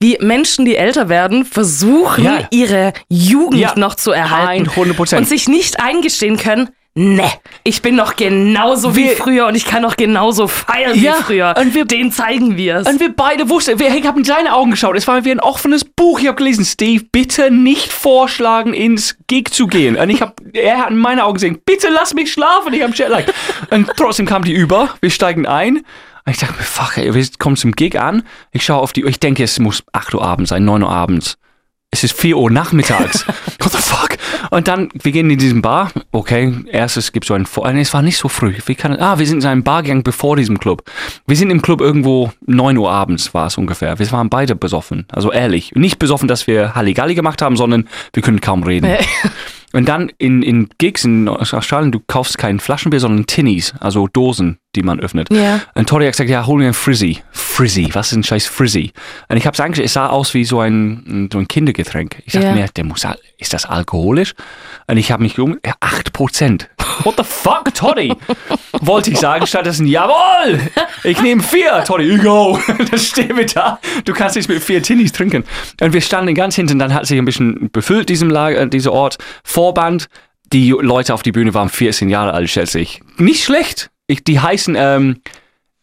wie 0.00 0.18
Menschen, 0.20 0.64
die 0.64 0.76
älter 0.76 1.08
werden, 1.08 1.44
versuchen, 1.44 2.24
Ja. 2.24 2.48
ihre 2.50 2.92
Jugend 3.08 3.60
Ja, 3.60 3.72
noch 3.76 3.94
zu 3.94 4.10
erhalten. 4.10 4.68
100%. 4.68 5.16
Und 5.16 5.28
sich 5.28 5.48
nicht 5.48 5.80
eingestehen 5.80 6.36
können, 6.36 6.70
ne, 6.94 7.30
ich 7.64 7.80
bin 7.82 7.96
noch 7.96 8.16
genauso 8.16 8.94
wie 8.96 9.04
Wir- 9.04 9.16
früher 9.16 9.46
und 9.46 9.54
ich 9.54 9.64
kann 9.64 9.82
noch 9.82 9.96
genauso 9.96 10.46
feiern 10.48 10.98
Ja, 11.00 11.16
wie 11.18 11.22
früher. 11.22 11.54
und 11.58 11.74
wir- 11.74 11.84
Den 11.84 12.12
zeigen 12.12 12.56
wir 12.56 12.76
es. 12.76 12.86
Und 12.88 13.00
wir 13.00 13.14
beide 13.14 13.48
wussten, 13.48 13.78
wir, 13.78 13.94
ich 13.94 14.06
habe 14.06 14.18
in 14.18 14.24
seine 14.24 14.54
Augen 14.54 14.70
geschaut, 14.72 14.96
es 14.96 15.06
war 15.06 15.24
wie 15.24 15.30
ein 15.30 15.40
offenes 15.40 15.84
Buch. 15.84 16.20
Ich 16.20 16.26
habe 16.26 16.36
gelesen, 16.36 16.64
Steve, 16.64 17.04
bitte 17.10 17.50
nicht 17.50 17.92
vorschlagen, 17.92 18.74
ins 18.74 19.16
Gig 19.26 19.50
zu 19.52 19.66
gehen. 19.66 19.96
Und 19.96 20.10
ich 20.10 20.20
habe, 20.20 20.34
er 20.52 20.78
hat 20.78 20.90
in 20.90 20.98
meine 20.98 21.24
Augen 21.24 21.34
gesehen, 21.34 21.58
bitte 21.64 21.88
lass 21.90 22.14
mich 22.14 22.32
schlafen, 22.32 22.72
ich 22.74 22.82
habe 22.82 22.92
Jetlag. 22.94 23.24
Und 23.70 23.90
trotzdem 23.96 24.26
kam 24.26 24.44
die 24.44 24.52
über, 24.52 24.90
wir 25.00 25.10
steigen 25.10 25.46
ein. 25.46 25.78
Und 26.24 26.30
ich 26.32 26.38
dachte 26.38 26.52
mir, 26.54 26.62
fuck, 26.62 26.98
ey, 26.98 27.12
wir 27.14 27.26
kommen 27.38 27.56
zum 27.56 27.72
Gig 27.72 27.98
an. 27.98 28.22
Ich 28.52 28.64
schaue 28.64 28.80
auf 28.80 28.92
die 28.92 29.02
Uhr. 29.04 29.10
Ich 29.10 29.18
denke, 29.18 29.42
es 29.42 29.58
muss 29.58 29.82
8 29.92 30.14
Uhr 30.14 30.22
abends 30.24 30.50
sein, 30.50 30.64
9 30.64 30.82
Uhr 30.82 30.90
abends. 30.90 31.36
Es 31.90 32.04
ist 32.04 32.12
4 32.18 32.36
Uhr 32.38 32.50
nachmittags. 32.50 33.26
What 33.58 33.72
the 33.72 33.78
fuck? 33.78 34.11
Und 34.52 34.68
dann, 34.68 34.90
wir 34.92 35.12
gehen 35.12 35.30
in 35.30 35.38
diesen 35.38 35.62
Bar. 35.62 35.90
Okay, 36.10 36.52
erstes 36.70 37.12
gibt 37.12 37.24
so 37.24 37.32
ein 37.32 37.46
Vor. 37.46 37.72
Nee, 37.72 37.80
es 37.80 37.94
war 37.94 38.02
nicht 38.02 38.18
so 38.18 38.28
früh. 38.28 38.52
Wie 38.66 38.74
kann, 38.74 38.94
ah, 39.00 39.18
wir 39.18 39.26
sind 39.26 39.42
in 39.42 39.48
einem 39.48 39.62
Bargang 39.62 40.02
bevor 40.02 40.36
diesem 40.36 40.58
Club. 40.58 40.82
Wir 41.26 41.36
sind 41.36 41.50
im 41.50 41.62
Club 41.62 41.80
irgendwo 41.80 42.32
9 42.44 42.76
Uhr 42.76 42.90
abends, 42.90 43.32
war 43.32 43.46
es 43.46 43.56
ungefähr. 43.56 43.98
Wir 43.98 44.12
waren 44.12 44.28
beide 44.28 44.54
besoffen. 44.54 45.06
Also 45.10 45.32
ehrlich. 45.32 45.72
Nicht 45.74 45.98
besoffen, 45.98 46.28
dass 46.28 46.46
wir 46.46 46.74
Halligalli 46.74 47.14
gemacht 47.14 47.40
haben, 47.40 47.56
sondern 47.56 47.88
wir 48.12 48.22
können 48.22 48.42
kaum 48.42 48.62
reden. 48.62 48.94
Und 49.72 49.88
dann 49.88 50.12
in, 50.18 50.42
in 50.42 50.68
Gigs 50.78 51.04
in 51.04 51.28
Australien, 51.28 51.92
du 51.92 52.00
kaufst 52.06 52.38
kein 52.38 52.60
Flaschenbier, 52.60 53.00
sondern 53.00 53.26
Tinnies, 53.26 53.74
also 53.80 54.06
Dosen, 54.12 54.58
die 54.74 54.82
man 54.82 55.00
öffnet. 55.00 55.28
Ja. 55.32 55.60
Und 55.74 55.88
Tori 55.88 56.04
hat 56.04 56.12
gesagt, 56.12 56.30
ja, 56.30 56.46
hol 56.46 56.58
mir 56.58 56.68
ein 56.68 56.74
Frizzy. 56.74 57.18
Frizzy, 57.30 57.88
was 57.92 58.12
ist 58.12 58.16
ein 58.18 58.24
scheiß 58.24 58.46
Frizzy? 58.46 58.92
Und 59.28 59.36
ich 59.36 59.46
habe 59.46 59.54
es 59.54 59.60
angeschaut, 59.60 59.84
es 59.84 59.92
sah 59.92 60.08
aus 60.08 60.32
wie 60.34 60.44
so 60.44 60.60
ein, 60.60 61.28
so 61.32 61.38
ein 61.38 61.48
Kindergetränk. 61.48 62.22
Ich 62.26 62.32
dachte 62.32 62.46
Ja. 62.46 62.54
mir, 62.54 62.66
der 62.74 62.84
muss, 62.84 63.06
ist 63.38 63.52
das 63.52 63.64
alkoholisch? 63.66 64.34
Und 64.86 64.96
ich 64.96 65.10
habe 65.12 65.22
mich 65.22 65.38
um, 65.38 65.58
ja, 65.64 65.74
8%. 65.80 66.66
What 67.04 67.14
the 67.16 67.24
fuck, 67.24 67.74
Toddy? 67.74 68.14
Wollte 68.80 69.10
ich 69.10 69.18
sagen, 69.18 69.46
stattdessen, 69.46 69.86
jawohl, 69.86 70.60
ich 71.04 71.20
nehme 71.22 71.42
vier, 71.42 71.84
Toddy, 71.84 72.16
go. 72.18 72.58
Dann 72.66 72.98
stehen 72.98 73.36
wir 73.36 73.46
da, 73.46 73.78
du 74.04 74.12
kannst 74.12 74.36
nicht 74.36 74.48
mit 74.48 74.62
vier 74.62 74.82
Tinnies 74.82 75.12
trinken. 75.12 75.44
Und 75.80 75.92
wir 75.92 76.00
standen 76.00 76.34
ganz 76.34 76.54
hinten, 76.56 76.78
dann 76.78 76.92
hat 76.94 77.06
sich 77.06 77.18
ein 77.18 77.24
bisschen 77.24 77.70
befüllt, 77.70 78.08
diesem 78.08 78.30
Lager, 78.30 78.60
äh, 78.60 78.68
dieser 78.68 78.92
Ort. 78.92 79.18
Vorband, 79.62 80.08
die 80.52 80.70
Leute 80.70 81.14
auf 81.14 81.22
die 81.22 81.30
Bühne 81.30 81.54
waren 81.54 81.68
14 81.68 82.08
Jahre 82.08 82.32
alt, 82.34 82.50
schätze 82.50 82.80
ich. 82.80 83.00
Nicht 83.18 83.44
schlecht. 83.44 83.90
Ich, 84.08 84.24
die 84.24 84.40
heißen 84.40 84.74
ähm, 84.76 85.20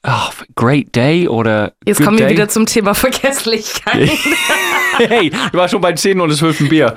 oh, 0.05 0.31
Great 0.57 0.93
Day 0.98 1.29
oder 1.29 1.71
Jetzt 1.86 2.00
Good 2.00 2.05
kommen 2.05 2.17
wir 2.19 2.25
Day. 2.25 2.36
wieder 2.36 2.50
zum 2.50 2.65
Thema 2.65 2.93
Vergesslichkeit. 2.93 4.09
Hey, 4.98 5.29
du 5.29 5.57
warst 5.57 5.71
schon 5.71 5.79
bei 5.79 5.93
10 5.93 6.19
und 6.19 6.36
12 6.36 6.67
Bier. 6.67 6.93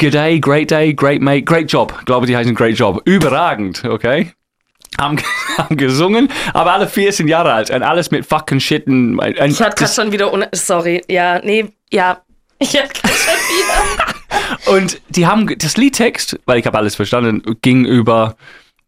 Good 0.00 0.14
Day, 0.14 0.40
Great 0.40 0.72
Day, 0.72 0.92
Great 0.92 1.22
Mate, 1.22 1.44
Great 1.44 1.70
Job. 1.70 1.94
Ich 2.00 2.04
glaube, 2.04 2.26
die 2.26 2.36
heißen 2.36 2.52
Great 2.52 2.76
Job. 2.76 3.00
Überragend, 3.04 3.84
okay? 3.84 4.32
Haben, 4.98 5.18
haben 5.56 5.76
gesungen, 5.76 6.28
aber 6.52 6.72
alle 6.72 6.88
14 6.88 7.28
Jahre 7.28 7.52
alt 7.52 7.70
und 7.70 7.84
alles 7.84 8.10
mit 8.10 8.26
fucking 8.26 8.58
Shit. 8.58 8.88
Und, 8.88 9.20
und 9.20 9.50
Ich 9.52 9.62
hatte 9.62 9.76
gerade 9.76 9.92
schon 9.92 10.10
wieder, 10.10 10.48
sorry, 10.52 11.00
ja, 11.08 11.38
nee, 11.44 11.66
ja, 11.92 12.22
ich 12.58 12.76
hatte 12.76 12.88
gerade 12.88 13.14
schon 13.14 13.34
wieder. 13.50 14.76
Und 14.76 15.00
die 15.08 15.26
haben 15.26 15.46
das 15.58 15.76
Liedtext, 15.76 16.38
weil 16.46 16.58
ich 16.58 16.66
habe 16.66 16.78
alles 16.78 16.94
verstanden, 16.94 17.42
ging 17.62 17.84
über 17.84 18.36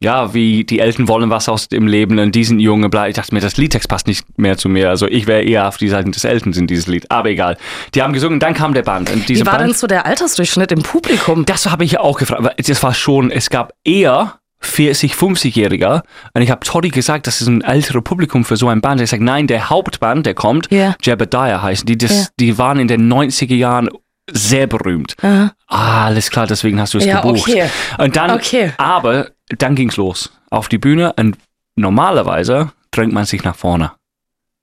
ja, 0.00 0.32
wie 0.32 0.64
die 0.64 0.78
Eltern 0.78 1.08
wollen 1.08 1.28
was 1.28 1.48
aus 1.48 1.68
dem 1.68 1.88
Leben 1.88 2.20
und 2.20 2.32
die 2.34 2.44
sind 2.44 2.60
junge, 2.60 2.88
bla. 2.88 3.08
Ich 3.08 3.16
dachte 3.16 3.34
mir, 3.34 3.40
das 3.40 3.56
Liedtext 3.56 3.88
passt 3.88 4.06
nicht 4.06 4.38
mehr 4.38 4.56
zu 4.56 4.68
mir. 4.68 4.90
Also 4.90 5.08
ich 5.08 5.26
wäre 5.26 5.42
eher 5.42 5.66
auf 5.66 5.76
die 5.76 5.88
Seite 5.88 6.08
des 6.10 6.22
Eltern 6.22 6.52
in 6.52 6.68
dieses 6.68 6.86
Lied. 6.86 7.10
Aber 7.10 7.30
egal. 7.30 7.56
Die 7.94 8.02
haben 8.02 8.12
gesungen, 8.12 8.38
dann 8.38 8.54
kam 8.54 8.74
der 8.74 8.82
Band. 8.82 9.10
Und 9.10 9.28
diese 9.28 9.42
Wie 9.42 9.46
war 9.46 9.58
Band, 9.58 9.70
denn 9.70 9.74
so 9.74 9.88
der 9.88 10.06
Altersdurchschnitt 10.06 10.70
im 10.70 10.82
Publikum? 10.82 11.44
das 11.44 11.68
habe 11.68 11.82
ich 11.84 11.98
auch 11.98 12.18
gefragt. 12.18 12.68
Das 12.68 12.82
war 12.82 12.94
schon, 12.94 13.32
es 13.32 13.50
gab 13.50 13.72
eher 13.84 14.38
40, 14.60 15.12
50-Jähriger. 15.14 16.02
Und 16.34 16.42
ich 16.42 16.50
habe 16.50 16.64
Toddy 16.64 16.88
gesagt, 16.90 17.26
das 17.26 17.40
ist 17.40 17.46
ein 17.46 17.62
älteres 17.62 18.02
Publikum 18.02 18.44
für 18.44 18.56
so 18.56 18.68
ein 18.68 18.80
Band. 18.80 19.00
Er 19.00 19.06
sagt, 19.06 19.22
nein, 19.22 19.46
der 19.46 19.70
Hauptband, 19.70 20.26
der 20.26 20.34
kommt, 20.34 20.70
Ja. 20.70 20.94
Jebediah 21.02 21.62
heißen. 21.62 21.86
Die, 21.86 21.96
das, 21.96 22.10
Ja. 22.10 22.26
die 22.40 22.58
waren 22.58 22.78
in 22.80 22.88
den 22.88 23.08
90er 23.12 23.54
Jahren 23.54 23.88
sehr 24.30 24.66
berühmt. 24.66 25.14
Aha. 25.22 25.52
Ah, 25.68 26.06
alles 26.06 26.30
klar, 26.30 26.46
deswegen 26.46 26.80
hast 26.80 26.92
du 26.94 26.98
es 26.98 27.04
Ja, 27.04 27.20
gebucht. 27.20 27.48
okay. 27.48 27.68
Und 27.98 28.16
dann, 28.16 28.30
Okay. 28.32 28.72
aber 28.76 29.30
dann 29.58 29.74
ging's 29.74 29.96
los. 29.96 30.32
Auf 30.50 30.68
die 30.68 30.78
Bühne 30.78 31.12
und 31.14 31.36
normalerweise 31.76 32.72
drängt 32.90 33.12
man 33.12 33.24
sich 33.24 33.44
nach 33.44 33.56
vorne. 33.56 33.92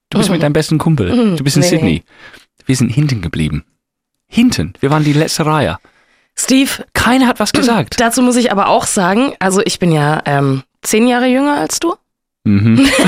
Du 0.09 0.17
bist 0.19 0.29
Mhm. 0.29 0.33
mit 0.35 0.43
deinem 0.43 0.53
besten 0.53 0.77
Kumpel. 0.77 1.11
Mhm. 1.15 1.37
Du 1.37 1.43
bist 1.43 1.55
in 1.55 1.61
Nee, 1.63 1.69
Sydney. 1.69 2.03
Wir 2.65 2.75
sind 2.75 2.89
hinten 2.89 3.21
geblieben. 3.21 3.63
Hinten. 4.27 4.73
Wir 4.79 4.89
waren 4.91 5.03
die 5.03 5.13
letzte 5.13 5.45
Reihe. 5.45 5.77
Steve, 6.37 6.69
Keiner 6.93 7.27
hat 7.27 7.39
was 7.39 7.53
gesagt. 7.53 7.99
dazu 7.99 8.21
muss 8.21 8.35
ich 8.35 8.51
aber 8.51 8.67
auch 8.67 8.85
sagen, 8.85 9.33
also 9.39 9.61
ich 9.63 9.79
bin 9.79 9.91
ja 9.91 10.21
ähm, 10.25 10.63
zehn 10.81 11.07
Jahre 11.07 11.27
jünger 11.27 11.57
als 11.57 11.79
du. 11.79 11.95
Mhm. 12.43 12.87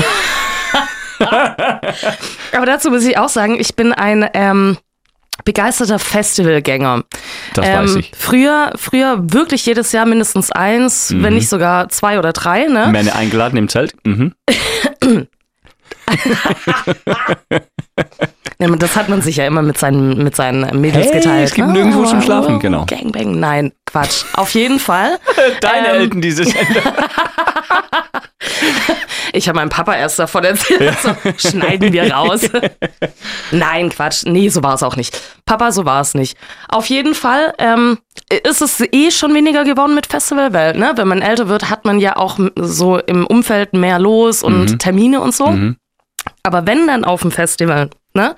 Aber 2.52 2.66
dazu 2.66 2.90
muss 2.90 3.04
ich 3.04 3.18
auch 3.18 3.28
sagen, 3.28 3.58
ich 3.58 3.74
bin 3.74 3.92
ein 3.92 4.28
ähm, 4.34 4.76
begeisterter 5.44 5.98
Festivalgänger. 5.98 7.04
Das 7.54 7.66
ähm, 7.66 7.78
weiß 7.78 7.94
ich. 7.96 8.12
Früher, 8.16 8.72
früher 8.76 9.16
wirklich 9.32 9.66
jedes 9.66 9.92
Jahr 9.92 10.06
mindestens 10.06 10.52
eins, 10.52 11.10
Mhm. 11.10 11.22
wenn 11.22 11.34
nicht 11.34 11.48
sogar 11.48 11.88
zwei 11.88 12.18
oder 12.18 12.32
drei. 12.32 12.66
Ne? 12.66 12.88
Männer 12.88 13.16
eingeladen 13.16 13.56
im 13.56 13.68
Zelt. 13.68 13.94
Mhm. 14.04 14.34
Ja, 18.60 18.68
Das 18.76 18.96
hat 18.96 19.08
man 19.08 19.22
sich 19.22 19.36
ja 19.36 19.46
immer 19.46 19.62
mit 19.62 19.78
seinen, 19.78 20.22
mit 20.24 20.34
seinen 20.34 20.80
Mädels 20.80 21.06
Hey, 21.06 21.20
geteilt. 21.20 21.44
es 21.48 21.54
gibt 21.54 21.68
ne? 21.68 21.74
nirgendwo 21.74 22.04
zum 22.04 22.20
Schlafen, 22.22 22.58
genau. 22.58 22.84
Gangbang, 22.86 23.38
nein, 23.38 23.72
Quatsch. 23.86 24.24
Auf 24.34 24.50
jeden 24.54 24.80
Fall. 24.80 25.18
Deine 25.60 25.88
Ähm. 25.88 26.00
Eltern, 26.02 26.20
diese 26.20 26.44
Sender. 26.44 26.82
Ich 29.32 29.46
habe 29.48 29.56
meinem 29.58 29.68
Papa 29.68 29.94
erst 29.94 30.18
davon 30.18 30.42
erzählt. 30.44 30.96
So, 31.02 31.10
schneiden 31.50 31.92
wir 31.92 32.10
raus. 32.12 32.48
Nein, 33.50 33.90
Quatsch. 33.90 34.24
Nee, 34.26 34.48
so 34.48 34.62
war 34.62 34.74
es 34.74 34.82
auch 34.82 34.96
nicht. 34.96 35.20
Papa, 35.44 35.70
so 35.70 35.84
war 35.84 36.00
es 36.00 36.14
nicht. 36.14 36.36
Auf 36.68 36.86
jeden 36.86 37.14
Fall 37.14 37.52
ähm, 37.58 37.98
ist 38.48 38.62
es 38.62 38.80
eh 38.90 39.10
schon 39.10 39.34
weniger 39.34 39.64
geworden 39.64 39.94
mit 39.94 40.06
Festivalwelt. 40.06 40.76
Ne? 40.78 40.92
Wenn 40.96 41.08
man 41.08 41.20
älter 41.20 41.48
wird, 41.48 41.68
hat 41.68 41.84
man 41.84 42.00
ja 42.00 42.16
auch 42.16 42.38
so 42.56 42.98
im 42.98 43.26
Umfeld 43.26 43.74
mehr 43.74 43.98
los 43.98 44.42
und 44.42 44.70
Mhm. 44.72 44.78
Termine 44.78 45.20
und 45.20 45.34
so. 45.34 45.48
Mhm. 45.48 45.76
Aber 46.42 46.66
wenn 46.66 46.86
dann 46.86 47.04
auf 47.04 47.20
dem 47.20 47.30
Festival, 47.30 47.90
ne, 48.18 48.36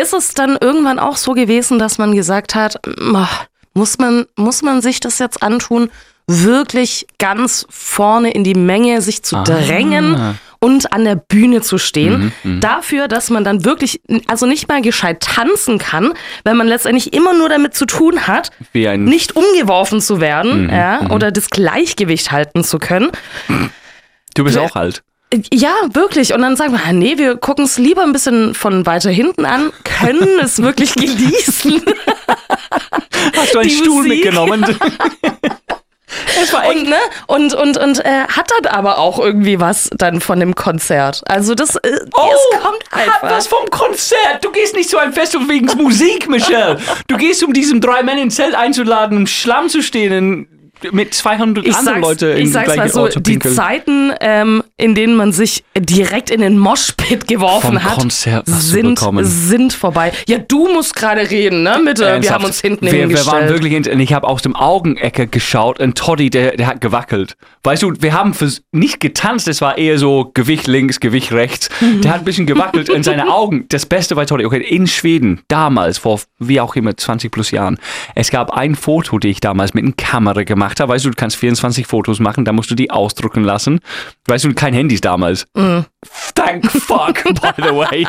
ist 0.00 0.14
es 0.14 0.32
dann 0.34 0.56
irgendwann 0.60 0.98
auch 0.98 1.16
so 1.16 1.32
gewesen, 1.32 1.78
dass 1.78 1.98
man 1.98 2.14
gesagt 2.14 2.54
hat, 2.54 2.80
"Ah, 3.14 3.28
muss 3.74 3.98
man, 3.98 4.26
muss 4.36 4.62
man 4.62 4.80
sich 4.82 5.00
das 5.00 5.18
jetzt 5.18 5.42
antun, 5.42 5.90
wirklich 6.26 7.06
ganz 7.18 7.66
vorne 7.70 8.30
in 8.30 8.44
die 8.44 8.54
Menge 8.54 9.02
sich 9.02 9.22
zu 9.22 9.36
Ah. 9.36 9.42
drängen 9.44 10.36
und 10.60 10.92
an 10.92 11.04
der 11.04 11.16
Bühne 11.16 11.60
zu 11.60 11.76
stehen. 11.78 12.32
Mhm, 12.44 12.60
Dafür, 12.60 13.08
dass 13.08 13.30
man 13.30 13.42
dann 13.44 13.64
wirklich, 13.64 14.00
also 14.28 14.46
nicht 14.46 14.68
mal 14.68 14.80
gescheit 14.82 15.20
tanzen 15.20 15.78
kann, 15.78 16.12
weil 16.44 16.54
man 16.54 16.68
letztendlich 16.68 17.12
immer 17.14 17.32
nur 17.32 17.48
damit 17.48 17.74
zu 17.74 17.84
tun 17.86 18.26
hat, 18.28 18.50
nicht 18.74 19.34
umgeworfen 19.34 20.00
zu 20.00 20.20
werden 20.20 20.64
Mhm, 20.66 20.70
ja, 20.70 21.10
oder 21.10 21.32
das 21.32 21.50
Gleichgewicht 21.50 22.30
halten 22.30 22.62
zu 22.62 22.78
können. 22.78 23.10
Du 24.36 24.44
bist 24.44 24.56
auch 24.58 24.76
alt. 24.76 25.02
Ja, 25.52 25.74
wirklich. 25.92 26.34
Und 26.34 26.42
dann 26.42 26.56
sagen 26.56 26.72
wir, 26.72 26.80
ah, 26.84 26.92
nee, 26.92 27.16
wir 27.16 27.36
gucken 27.36 27.64
es 27.64 27.78
lieber 27.78 28.02
ein 28.02 28.12
bisschen 28.12 28.54
von 28.54 28.84
weiter 28.84 29.10
hinten 29.10 29.44
an, 29.44 29.72
können 29.84 30.40
es 30.42 30.60
wirklich 30.60 30.94
genießen. 30.94 31.82
Hast 33.36 33.54
du 33.54 33.58
einen 33.60 33.68
Die 33.68 33.74
Stuhl 33.76 34.02
Musik. 34.02 34.08
mitgenommen? 34.12 34.64
Und, 36.68 36.88
ne? 36.88 36.96
und, 37.28 37.54
und, 37.54 37.76
und 37.78 38.04
äh, 38.04 38.26
hat 38.26 38.50
dann 38.50 38.72
aber 38.72 38.98
auch 38.98 39.18
irgendwie 39.20 39.60
was 39.60 39.90
dann 39.96 40.20
von 40.20 40.40
dem 40.40 40.54
Konzert. 40.56 41.22
Also 41.28 41.54
das, 41.54 41.76
äh, 41.76 41.88
es 41.88 42.10
kommt 42.10 42.84
hat 42.90 42.98
einfach. 43.06 43.30
was 43.30 43.46
vom 43.46 43.68
Konzert. 43.70 44.42
Du 44.42 44.50
gehst 44.50 44.74
nicht 44.74 44.90
zu 44.90 44.98
einem 44.98 45.12
Festival 45.12 45.48
wegen 45.48 45.66
Musik, 45.80 46.28
Michelle. 46.28 46.78
Du 47.06 47.16
gehst, 47.16 47.44
um 47.44 47.52
diesem 47.52 47.80
drei 47.80 48.02
Männer 48.02 48.22
ins 48.22 48.34
Zelt 48.36 48.54
einzuladen, 48.56 49.18
im 49.18 49.26
Schlamm 49.28 49.68
zu 49.68 49.82
stehen 49.82 50.12
und 50.12 50.59
mit 50.92 51.14
200 51.14 51.66
ich 51.66 51.74
anderen 51.74 52.00
Leute 52.00 52.32
ich 52.32 52.46
im 52.46 52.52
sag's 52.52 52.76
mal 52.76 52.88
so, 52.88 53.08
die. 53.08 53.38
Zeiten, 53.38 54.12
ähm, 54.20 54.62
in 54.76 54.94
denen 54.94 55.16
man 55.16 55.32
sich 55.32 55.64
direkt 55.78 56.30
in 56.30 56.40
den 56.40 56.58
Moshpit 56.58 57.26
geworfen 57.26 57.78
Vom 57.78 57.84
hat, 57.84 57.98
Konzert 57.98 58.46
sind, 58.46 58.98
sind 59.20 59.72
vorbei. 59.72 60.12
Ja, 60.28 60.38
du 60.38 60.68
musst 60.72 60.94
gerade 60.94 61.30
reden, 61.30 61.62
ne? 61.62 61.80
Bitte, 61.84 62.02
wir 62.02 62.08
Ernsthaft. 62.08 62.34
haben 62.34 62.44
uns 62.44 62.60
hinten 62.60 62.86
wir, 62.86 62.92
wir 62.92 63.00
hingestellt. 63.00 63.32
waren 63.32 63.48
wirklich 63.48 63.72
in, 63.72 63.86
und 63.86 64.00
ich 64.00 64.12
habe 64.12 64.26
aus 64.26 64.42
dem 64.42 64.56
Augenecke 64.56 65.26
geschaut 65.26 65.80
und 65.80 65.96
Toddy, 65.96 66.30
der, 66.30 66.56
der 66.56 66.66
hat 66.66 66.80
gewackelt. 66.80 67.36
Weißt 67.62 67.82
du, 67.82 67.92
wir 68.00 68.14
haben 68.14 68.34
nicht 68.72 69.00
getanzt, 69.00 69.48
es 69.48 69.60
war 69.60 69.78
eher 69.78 69.98
so 69.98 70.30
Gewicht 70.32 70.66
links, 70.66 71.00
Gewicht 71.00 71.32
rechts. 71.32 71.68
Der 71.80 72.12
hat 72.12 72.20
ein 72.20 72.24
bisschen 72.24 72.46
gewackelt 72.46 72.90
und 72.90 73.04
seine 73.04 73.28
Augen, 73.32 73.66
das 73.68 73.86
Beste 73.86 74.14
bei 74.14 74.24
Toddy, 74.24 74.44
okay, 74.44 74.62
in 74.62 74.86
Schweden, 74.86 75.40
damals, 75.48 75.98
vor 75.98 76.20
wie 76.38 76.60
auch 76.60 76.76
immer, 76.76 76.96
20 76.96 77.30
plus 77.30 77.50
Jahren, 77.50 77.78
es 78.14 78.30
gab 78.30 78.52
ein 78.52 78.74
Foto, 78.74 79.18
die 79.18 79.28
ich 79.28 79.40
damals 79.40 79.74
mit 79.74 79.84
einer 79.84 79.94
Kamera 79.96 80.42
gemacht 80.42 80.69
habe. 80.78 80.92
Weißt 80.92 81.04
du, 81.04 81.10
du 81.10 81.16
kannst 81.16 81.36
24 81.36 81.86
Fotos 81.86 82.20
machen, 82.20 82.44
da 82.44 82.52
musst 82.52 82.70
du 82.70 82.76
die 82.76 82.90
ausdrucken 82.90 83.42
lassen. 83.42 83.80
Weißt 84.28 84.44
du, 84.44 84.54
kein 84.54 84.74
Handys 84.74 85.00
damals. 85.00 85.46
Thank 86.34 86.70
fuck, 86.70 87.24
by 87.24 87.50
the 87.56 87.74
way. 87.74 88.06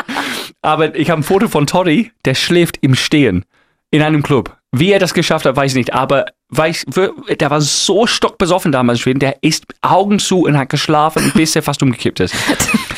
Aber 0.62 0.94
ich 0.96 1.10
habe 1.10 1.22
ein 1.22 1.24
Foto 1.24 1.48
von 1.48 1.66
Toddy, 1.66 2.12
der 2.26 2.36
schläft 2.36 2.78
im 2.82 2.94
Stehen 2.94 3.46
in 3.90 4.02
einem 4.02 4.22
Club. 4.22 4.58
Wie 4.72 4.92
er 4.92 5.00
das 5.00 5.14
geschafft 5.14 5.46
hat, 5.46 5.56
weiß 5.56 5.72
ich 5.72 5.78
nicht. 5.78 5.94
Aber 5.94 6.26
weil 6.52 6.72
ich, 6.72 6.84
der 7.40 7.50
war 7.50 7.62
so 7.62 8.06
stockbesoffen 8.06 8.72
damals 8.72 9.00
in 9.00 9.04
Schweden, 9.04 9.20
der 9.20 9.38
ist 9.42 9.66
Augen 9.82 10.20
zu 10.20 10.44
und 10.44 10.58
hat 10.58 10.70
geschlafen, 10.70 11.32
bis 11.36 11.56
er 11.56 11.64
fast 11.64 11.82
umgekippt 11.82 12.20
ist. 12.20 12.36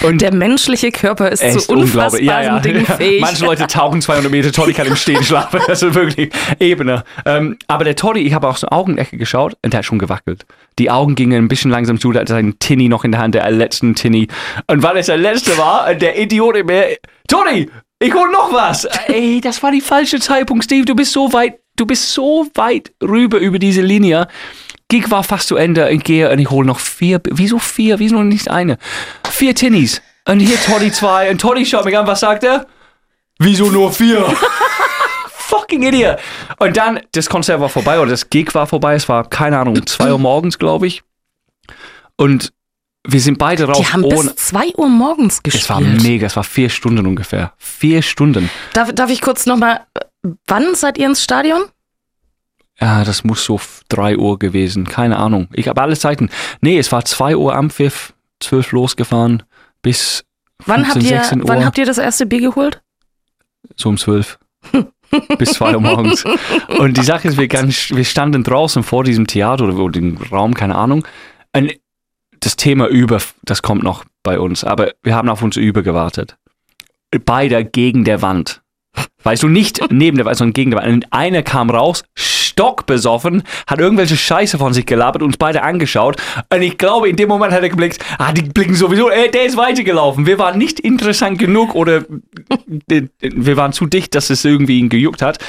Und 0.02 0.22
der 0.22 0.34
menschliche 0.34 0.92
Körper 0.92 1.30
ist 1.30 1.44
ist 1.44 1.70
unglaublich. 1.70 1.94
unfassbaren 1.94 2.24
Ja, 2.26 2.42
ja. 2.42 2.60
Dingen 2.60 2.86
fähig. 2.98 3.22
Manche 3.22 3.46
Leute 3.46 3.68
tauchen 3.68 4.02
200 4.02 4.32
Meter, 4.32 4.52
Toddy 4.52 4.74
kann 4.74 4.88
im 4.88 4.96
Stehen 4.96 5.24
schlafen. 5.24 5.62
Das 5.68 5.84
ist 5.84 5.94
wirklich 5.94 6.32
Ebene. 6.60 7.04
Ähm, 7.26 7.58
aber 7.68 7.84
der 7.84 7.96
Toddy, 7.96 8.22
ich 8.22 8.34
habe 8.34 8.48
auch 8.48 8.58
so 8.58 8.68
Augenecke 8.68 9.18
geschaut 9.18 9.56
und 9.64 9.72
der 9.72 9.80
hat 9.80 9.86
schon 9.86 10.00
gewackelt. 10.00 10.46
Die 10.80 10.90
Augen 10.90 11.14
gingen 11.14 11.44
ein 11.44 11.48
bisschen 11.48 11.70
langsam 11.70 12.00
zu, 12.00 12.12
der 12.12 12.22
hatte 12.22 12.34
seinen 12.34 12.58
Tinny 12.58 12.90
noch 12.90 13.04
in 13.04 13.12
der 13.12 13.22
Hand, 13.22 13.36
der 13.36 13.50
letzten 13.52 13.94
Tinny. 13.94 14.28
Und 14.68 14.82
weil 14.82 14.98
es 14.98 15.06
der 15.06 15.18
letzte 15.18 15.58
war, 15.60 15.94
der 15.94 16.20
Idiot 16.20 16.58
in 16.58 16.66
mir, 16.66 16.98
Toddy, 17.28 17.70
ich 18.00 18.14
hol 18.14 18.30
noch 18.32 18.52
was. 18.52 18.86
Ey, 19.08 19.40
das 19.42 19.64
war 19.64 19.72
die 19.72 19.80
falsche 19.80 20.20
Zeitpunkt, 20.20 20.66
Steve. 20.66 20.84
Du 20.84 20.94
bist 20.94 21.14
so 21.14 21.32
weit, 21.32 21.60
du 21.76 21.86
bist 21.86 22.14
so 22.14 22.48
weit 22.56 22.92
rüber 23.02 23.38
über 23.40 23.60
diese 23.60 23.82
Linie. 23.82 24.28
Gig 24.90 25.10
war 25.10 25.24
fast 25.24 25.48
zu 25.48 25.56
Ende. 25.56 25.90
Ich 25.90 26.04
gehe 26.04 26.30
und 26.32 26.40
ich 26.40 26.50
hole 26.50 26.68
noch 26.68 26.80
vier. 26.80 27.22
Wieso 27.32 27.58
vier? 27.60 28.00
Wieso 28.00 28.22
nicht 28.24 28.50
eine? 28.50 28.78
Vier 29.30 29.56
Tinnies. 29.56 30.02
Und 30.28 30.40
hier 30.40 30.62
Toddy 30.62 30.92
zwei. 30.92 31.30
Und 31.32 31.42
Toddy 31.42 31.66
schaut 31.66 31.86
mich 31.86 31.98
an, 31.98 32.06
was 32.08 32.20
sagt 32.20 32.44
er? 32.44 32.68
Wieso 33.40 33.70
nur 33.72 33.92
vier? 33.92 34.26
Fucking 35.30 35.84
Idiot. 35.84 36.18
Und 36.60 36.78
dann, 36.78 37.00
das 37.12 37.30
Konzert 37.30 37.60
war 37.60 37.70
vorbei 37.70 38.00
oder 38.00 38.12
das 38.12 38.30
Gig 38.30 38.54
war 38.56 38.68
vorbei. 38.68 38.96
Es 38.96 39.10
war, 39.10 39.28
keine 39.30 39.58
Ahnung, 39.60 39.86
zwei 39.86 40.12
Uhr 40.12 40.20
morgens, 40.20 40.58
glaube 40.60 40.88
ich. 40.88 41.04
Und 42.16 42.54
wir 43.06 43.20
sind 43.20 43.38
beide 43.38 43.66
raus 43.66 43.78
Die 43.78 43.86
haben 43.92 44.04
ohne. 44.04 44.30
bis 44.32 44.36
2 44.48 44.76
Uhr 44.78 44.88
morgens 44.88 45.42
Es 45.44 45.70
war 45.70 45.80
gespielt. 45.82 46.04
mega, 46.04 46.28
es 46.28 46.36
war 46.38 46.44
vier 46.46 46.70
Stunden 46.70 47.06
ungefähr. 47.06 47.54
Vier 47.58 48.02
Stunden. 48.02 48.50
Darf, 48.74 48.94
darf 48.94 49.10
ich 49.10 49.20
kurz 49.22 49.46
nochmal, 49.46 49.82
wann 50.48 50.76
seid 50.76 50.98
ihr 50.98 51.08
ins 51.08 51.24
Stadion? 51.24 51.64
Ja, 52.80 53.04
das 53.04 53.24
muss 53.24 53.46
so 53.46 53.60
3 53.90 54.18
Uhr 54.18 54.40
gewesen. 54.40 54.88
Keine 54.88 55.18
Ahnung. 55.18 55.48
Ich 55.54 55.68
habe 55.68 55.82
alle 55.82 55.98
Zeiten. 55.98 56.30
Nee, 56.62 56.80
es 56.80 56.92
war 56.92 57.06
2 57.06 57.38
Uhr 57.38 57.56
am 57.56 57.70
Pfiff, 57.70 58.14
12 58.40 58.72
losgefahren, 58.72 59.44
bis 59.82 60.26
Wann 60.66 60.86
15, 60.86 61.02
habt, 61.02 61.12
ihr, 61.12 61.18
16 61.20 61.42
Uhr. 61.42 61.48
wann 61.48 61.66
habt 61.66 61.78
ihr 61.78 61.86
das 61.86 61.98
erste 61.98 62.26
Bier 62.26 62.42
geholt? 62.42 62.82
so 63.76 63.90
um 63.90 63.98
12. 63.98 64.40
bis 65.38 65.54
2 65.54 65.76
Uhr 65.76 65.82
morgens. 65.82 66.24
Und 66.80 66.98
die 66.98 67.04
Sache 67.04 67.28
ist, 67.28 67.38
wir, 67.38 67.48
ganz, 67.48 67.92
wir 67.92 68.06
standen 68.06 68.44
draußen 68.44 68.84
vor 68.84 69.04
diesem 69.04 69.28
Theater 69.28 69.66
oder 69.66 69.92
dem 69.92 70.18
Raum, 70.18 70.54
keine 70.54 70.76
Ahnung. 70.76 71.06
Und 71.56 71.74
das 72.40 72.56
Thema 72.56 72.88
über, 72.88 73.22
das 73.44 73.62
kommt 73.62 73.84
noch 73.84 74.06
bei 74.24 74.40
uns, 74.40 74.64
aber 74.64 74.92
wir 75.04 75.16
haben 75.16 75.30
auf 75.30 75.44
uns 75.44 75.58
über 75.58 75.84
gewartet. 75.84 76.38
Beide 77.26 77.64
gegen 77.64 78.06
der 78.06 78.22
Wand. 78.22 78.63
Weißt 79.24 79.44
du, 79.44 79.48
nicht 79.48 79.80
neben 79.92 80.18
der 80.18 80.26
Wand, 80.26 80.38
sondern 80.38 80.54
gegen 80.54 80.72
der 80.72 80.82
Wand. 80.82 80.94
Und 80.94 81.08
einer 81.12 81.44
kam 81.44 81.70
raus, 81.70 82.04
stockbesoffen, 82.16 83.44
hat 83.68 83.80
irgendwelche 83.80 84.18
Scheiße 84.18 84.58
von 84.58 84.74
sich 84.74 84.86
gelabert, 84.86 85.24
uns 85.24 85.38
beide 85.38 85.64
angeschaut. 85.64 86.18
Und 86.52 86.62
ich 86.62 86.78
glaube, 86.78 87.10
in 87.10 87.16
dem 87.16 87.30
Moment 87.30 87.54
hat 87.54 87.64
er 87.64 87.70
geblickt, 87.70 88.04
ah, 88.18 88.32
die 88.32 88.44
blicken 88.44 88.76
sowieso, 88.76 89.10
ey, 89.10 89.32
der 89.32 89.46
ist 89.46 89.58
weitergelaufen. 89.58 90.26
Wir 90.26 90.38
waren 90.40 90.58
nicht 90.58 90.80
interessant 90.80 91.40
genug 91.40 91.76
oder 91.76 92.06
wir 92.88 93.58
waren 93.58 93.74
zu 93.74 93.86
dicht, 93.86 94.14
dass 94.16 94.30
es 94.30 94.46
irgendwie 94.46 94.80
ihn 94.80 94.90
gejuckt 94.90 95.22
hat. 95.22 95.40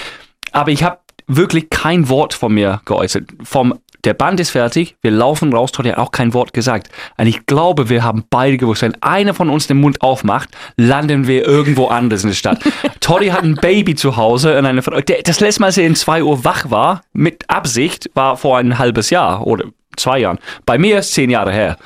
Aber 0.53 0.71
ich 0.71 0.85
habe 0.85 0.99
wirklich 1.26 1.71
kein 1.71 2.09
Wort 2.09 2.35
von 2.35 2.52
mir 2.52 2.81
geäußert. 2.85 3.25
Vom, 3.43 3.78
der 4.04 4.14
Band 4.14 4.38
ist 4.38 4.50
fertig, 4.50 4.97
wir 5.00 5.11
laufen 5.11 5.52
raus, 5.52 5.73
Todd 5.73 5.87
hat 5.87 5.97
auch 5.97 6.11
kein 6.11 6.35
Wort 6.35 6.52
gesagt. 6.52 6.90
Und 7.16 7.26
ich 7.26 7.47
glaube, 7.47 7.88
wir 7.88 8.04
haben 8.04 8.25
beide 8.28 8.59
gewusst, 8.59 8.83
wenn 8.83 9.00
einer 9.02 9.35
von 9.35 9.49
uns 9.49 9.66
den 9.66 9.78
Mund 9.78 10.02
aufmacht, 10.02 10.50
landen 10.76 11.26
wir 11.26 11.47
irgendwo 11.47 11.87
anders 11.87 12.23
in 12.23 12.31
der 12.31 12.37
Stadt. 12.37 12.61
Toddy 13.00 13.28
hat 13.28 13.43
ein 13.43 13.54
Baby 13.54 13.95
zu 13.95 14.16
Hause 14.16 14.59
und 14.59 14.66
eine 14.66 14.83
Frau. 14.83 15.00
Der, 15.00 15.23
das 15.23 15.40
letzte 15.40 15.61
Mal, 15.61 15.66
als 15.69 15.78
er 15.78 15.87
in 15.87 15.95
zwei 15.95 16.23
Uhr 16.23 16.45
wach 16.45 16.71
war, 16.71 17.02
mit 17.12 17.49
Absicht, 17.49 18.11
war 18.14 18.37
vor 18.37 18.59
ein 18.59 18.78
halbes 18.78 19.11
Jahr 19.11 19.47
oder 19.47 19.64
zwei 19.97 20.19
Jahren. 20.19 20.38
Bei 20.66 20.76
mir 20.78 20.99
ist 20.99 21.12
zehn 21.12 21.31
Jahre 21.31 21.52
her. 21.52 21.78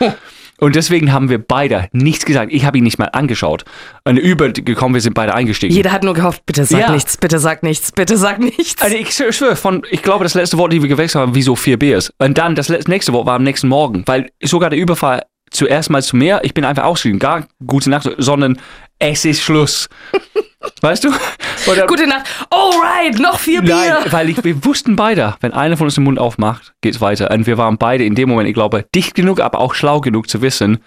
Und 0.60 0.74
deswegen 0.76 1.12
haben 1.12 1.28
wir 1.30 1.38
beide 1.38 1.88
nichts 1.92 2.24
gesagt. 2.24 2.52
Ich 2.52 2.64
habe 2.64 2.78
ihn 2.78 2.84
nicht 2.84 2.98
mal 2.98 3.06
angeschaut. 3.12 3.64
Und 4.04 4.16
übergekommen, 4.16 4.94
wir 4.94 5.00
sind 5.00 5.14
beide 5.14 5.34
eingestiegen. 5.34 5.74
Jeder 5.74 5.92
hat 5.92 6.02
nur 6.02 6.14
gehofft, 6.14 6.44
bitte 6.46 6.64
sag 6.64 6.80
Ja. 6.80 6.92
nichts, 6.92 7.16
bitte 7.16 7.38
sag 7.38 7.62
nichts, 7.62 7.92
bitte 7.92 8.16
sag 8.16 8.40
nichts. 8.40 8.82
Also 8.82 8.96
ich 8.96 9.12
schwöre, 9.14 9.56
von, 9.56 9.82
ich 9.90 10.02
glaube, 10.02 10.24
das 10.24 10.34
letzte 10.34 10.58
Wort, 10.58 10.72
die 10.72 10.82
wir 10.82 10.88
gewechselt 10.88 11.22
haben, 11.22 11.34
wieso 11.34 11.54
vier 11.56 11.78
Biers. 11.78 12.12
Und 12.18 12.38
dann 12.38 12.54
das 12.54 12.68
letzte, 12.68 12.90
nächste 12.90 13.12
Wort 13.12 13.26
war 13.26 13.34
am 13.36 13.44
nächsten 13.44 13.68
Morgen, 13.68 14.02
weil 14.06 14.30
sogar 14.42 14.70
der 14.70 14.78
Überfall 14.78 15.22
zuerst 15.50 15.90
mal 15.90 16.02
zu 16.02 16.16
mir, 16.16 16.40
ich 16.42 16.54
bin 16.54 16.64
einfach 16.64 16.84
ausgestiegen, 16.84 17.18
gar 17.18 17.46
gute 17.66 17.88
Nacht, 17.90 18.08
sondern 18.18 18.58
es 18.98 19.24
ist 19.24 19.40
Schluss. 19.42 19.88
weißt 20.80 21.04
du? 21.04 21.12
Oder, 21.66 21.86
Gute 21.86 22.06
Nacht. 22.06 22.26
Alright, 22.50 23.18
noch 23.18 23.38
vier 23.38 23.62
Bier. 23.62 23.74
Nein, 23.74 24.12
weil 24.12 24.28
ich, 24.30 24.42
wir 24.42 24.64
wussten 24.64 24.96
beide, 24.96 25.36
wenn 25.40 25.52
einer 25.52 25.76
von 25.76 25.86
uns 25.86 25.94
den 25.94 26.04
Mund 26.04 26.18
aufmacht, 26.18 26.72
geht's 26.80 27.00
weiter. 27.00 27.30
Und 27.30 27.46
wir 27.46 27.58
waren 27.58 27.78
beide 27.78 28.04
in 28.04 28.14
dem 28.14 28.28
Moment, 28.28 28.48
ich 28.48 28.54
glaube, 28.54 28.84
dicht 28.94 29.14
genug, 29.14 29.40
aber 29.40 29.58
auch 29.60 29.74
schlau 29.74 30.00
genug 30.00 30.28
zu 30.28 30.40
wissen, 30.42 30.78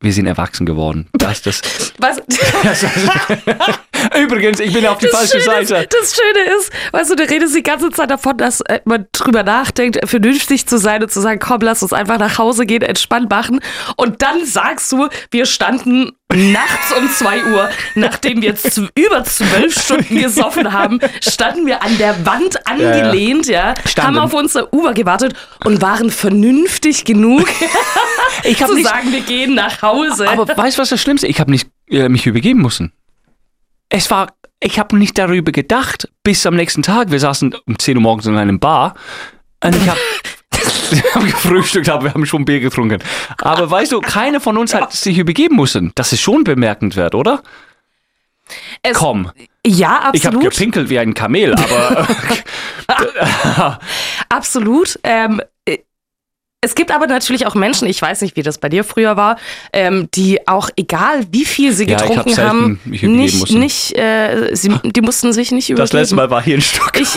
wir 0.00 0.12
sind 0.12 0.26
erwachsen 0.26 0.64
geworden. 0.64 1.08
Das, 1.12 1.42
das, 1.42 1.60
Was, 1.98 2.22
das, 2.26 2.86
Übrigens, 4.22 4.60
ich 4.60 4.72
bin 4.72 4.86
auf 4.86 4.98
die 4.98 5.08
falsche 5.08 5.40
Schöne 5.40 5.66
Seite. 5.66 5.74
ist, 5.74 5.92
das 5.92 6.14
Schöne 6.14 6.56
ist, 6.56 6.72
weißt 6.92 7.10
du, 7.10 7.16
du 7.16 7.28
redest 7.28 7.56
die 7.56 7.64
ganze 7.64 7.90
Zeit 7.90 8.10
davon, 8.10 8.36
dass 8.36 8.60
äh, 8.62 8.80
man 8.84 9.06
drüber 9.12 9.42
nachdenkt, 9.42 9.98
vernünftig 10.08 10.68
zu 10.68 10.78
sein 10.78 11.02
und 11.02 11.10
zu 11.10 11.20
sagen, 11.20 11.40
komm, 11.40 11.62
lass 11.62 11.82
uns 11.82 11.92
einfach 11.92 12.18
nach 12.18 12.38
Hause 12.38 12.64
gehen, 12.64 12.82
entspannt 12.82 13.28
machen. 13.28 13.60
Und 13.96 14.22
dann 14.22 14.44
sagst 14.44 14.92
du, 14.92 15.08
wir 15.32 15.46
standen 15.46 16.12
nachts 16.34 16.92
um 16.96 17.08
zwei 17.10 17.42
Uhr, 17.44 17.70
nachdem 17.94 18.42
wir 18.42 18.54
z- 18.54 18.90
über 18.94 19.24
zwölf 19.24 19.80
Stunden 19.82 20.18
gesoffen 20.22 20.72
haben, 20.72 21.00
standen 21.22 21.66
wir 21.66 21.82
an 21.82 21.96
der 21.98 22.26
Wand 22.26 22.66
angelehnt, 22.66 23.46
ja, 23.46 23.74
Standen. 23.86 24.16
haben 24.16 24.24
auf 24.26 24.34
unser 24.34 24.72
Uber 24.72 24.92
gewartet 24.92 25.34
und 25.64 25.80
waren 25.80 26.10
vernünftig 26.10 27.04
genug, 27.04 27.48
Ich 28.44 28.60
hab 28.62 28.68
zu 28.68 28.74
nicht- 28.74 28.86
sagen, 28.86 29.10
wir 29.10 29.22
gehen 29.22 29.54
nach 29.54 29.80
Hause. 29.82 30.28
Aber 30.28 30.46
weißt 30.46 30.76
du, 30.76 30.82
was 30.82 30.90
das 30.90 31.00
Schlimmste? 31.00 31.26
Ich 31.26 31.40
habe 31.40 31.50
nicht 31.50 31.68
äh, 31.90 32.08
mich 32.08 32.26
übergeben 32.26 32.60
müssen. 32.60 32.92
Es 33.88 34.10
war, 34.10 34.28
ich 34.60 34.78
habe 34.78 34.98
nicht 34.98 35.16
darüber 35.16 35.50
gedacht, 35.50 36.08
bis 36.22 36.44
am 36.44 36.54
nächsten 36.56 36.82
Tag. 36.82 37.10
Wir 37.10 37.20
saßen 37.20 37.54
um 37.66 37.78
10 37.78 37.96
Uhr 37.96 38.02
morgens 38.02 38.26
in 38.26 38.36
einem 38.36 38.60
Bar 38.60 38.94
und 39.64 39.74
ich 39.74 39.88
habe 39.88 39.98
wir 41.02 41.14
haben 41.14 41.26
gefrühstückt, 41.26 41.88
aber 41.88 42.04
wir 42.04 42.14
haben 42.14 42.26
schon 42.26 42.44
Bier 42.44 42.60
getrunken. 42.60 42.98
Aber 43.38 43.70
weißt 43.70 43.92
du, 43.92 44.00
keiner 44.00 44.40
von 44.40 44.56
uns 44.56 44.74
hat 44.74 44.92
sich 44.92 45.18
übergeben 45.18 45.56
müssen. 45.56 45.92
Das 45.94 46.12
ist 46.12 46.20
schon 46.20 46.44
bemerkenswert, 46.44 47.14
oder? 47.14 47.42
Es- 48.82 48.96
Komm, 48.96 49.30
ja, 49.66 50.10
ich 50.14 50.24
habe 50.24 50.36
absolut. 50.36 50.54
gepinkelt 50.54 50.88
wie 50.88 50.98
ein 50.98 51.12
Kamel, 51.14 51.54
aber 51.54 52.06
Absolut. 54.28 54.98
Ähm, 55.02 55.40
äh, 55.64 55.78
es 56.60 56.74
gibt 56.74 56.90
aber 56.90 57.06
natürlich 57.06 57.46
auch 57.46 57.54
Menschen, 57.54 57.86
ich 57.86 58.00
weiß 58.02 58.22
nicht, 58.22 58.34
wie 58.36 58.42
das 58.42 58.58
bei 58.58 58.68
dir 58.68 58.82
früher 58.82 59.16
war, 59.16 59.36
ähm, 59.72 60.08
die 60.14 60.48
auch, 60.48 60.70
egal 60.76 61.24
wie 61.30 61.44
viel 61.44 61.72
sie 61.72 61.84
Ja, 61.86 61.98
getrunken 61.98 62.30
selten 62.34 62.48
haben, 62.48 62.80
nicht, 62.84 63.50
nicht 63.52 63.96
äh, 63.96 64.50
sie, 64.56 64.74
die 64.82 65.00
mussten 65.00 65.32
sich 65.32 65.52
nicht 65.52 65.68
übergeben. 65.70 65.84
das 65.84 65.92
letzte 65.92 66.16
Mal 66.16 66.30
war 66.30 66.42
hier 66.42 66.56
ein 66.56 66.60
Stück 66.62 66.98
Ich, 67.00 67.16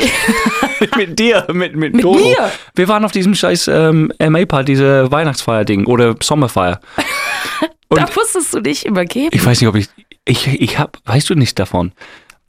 mit 0.95 1.19
dir, 1.19 1.45
mit, 1.53 1.75
mit, 1.75 1.93
Mit 1.95 2.03
Doro. 2.03 2.17
mir? 2.17 2.51
Wir 2.75 2.87
waren 2.87 3.05
auf 3.05 3.11
diesem 3.11 3.35
scheiß 3.35 3.67
ähm, 3.67 4.11
MA-Part, 4.19 4.67
diese 4.67 5.11
Weihnachtsfeier-Ding 5.11 5.85
oder 5.85 6.15
Sommerfeier. 6.21 6.79
da 7.89 8.05
musstest 8.15 8.53
du 8.53 8.61
dich 8.61 8.85
übergeben. 8.85 9.29
Ich 9.31 9.45
weiß 9.45 9.61
nicht, 9.61 9.67
ob 9.69 9.75
ich. 9.75 9.87
Ich, 10.25 10.47
ich 10.47 10.77
habe, 10.77 10.91
weißt 11.05 11.29
du 11.31 11.35
nicht 11.35 11.57
davon? 11.57 11.93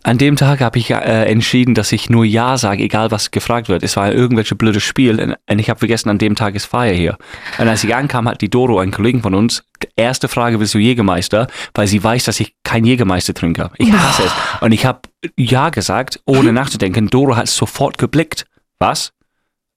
An 0.05 0.19
dem 0.19 0.35
Tag 0.37 0.61
habe 0.61 0.79
ich 0.79 0.91
äh, 0.91 0.95
entschieden, 1.25 1.75
dass 1.75 1.93
ich 1.93 2.11
nur 2.11 2.25
Ja 2.25 2.59
sage, 2.59 2.83
egal 2.83 3.11
was 3.13 3.31
gefragt 3.31 3.69
wird. 3.69 3.83
Es 3.85 3.97
war 3.97 4.13
irgendwelches 4.13 4.59
blödes 4.59 4.83
Spiel 4.83 5.21
und- 5.21 5.37
und 5.49 5.59
ich 5.59 5.71
habe 5.71 5.79
vergessen, 5.79 6.09
an 6.11 6.19
dem 6.19 6.35
Tag 6.35 6.55
ist 6.57 6.67
Feier 6.67 6.93
hier. 6.93 7.17
Und 7.59 7.69
als 7.69 7.85
ich 7.85 7.95
ankam, 7.95 8.29
hat 8.29 8.41
die 8.41 8.51
Doro, 8.51 8.81
ein 8.81 8.91
Kollegen 8.91 9.23
von 9.23 9.35
uns, 9.35 9.63
erste 9.97 10.29
Frage, 10.29 10.61
willst 10.61 10.75
du 10.75 10.79
Jägermeister? 10.79 11.47
Weil 11.75 11.87
sie 11.87 12.03
weiß, 12.03 12.25
dass 12.25 12.41
ich 12.41 12.55
kein 12.65 12.85
Jägermeister 12.85 13.35
trinke. 13.35 13.71
Ich 13.79 13.93
hasse 13.93 14.25
es. 14.25 14.33
Und 14.61 14.73
ich 14.73 14.87
habe 14.87 15.01
Ja 15.37 15.71
gesagt, 15.71 16.21
ohne 16.27 16.53
nachzudenken. 16.53 17.09
Doro 17.09 17.37
hat 17.37 17.49
sofort 17.49 17.99
geblickt. 17.99 18.47
Was? 18.79 19.13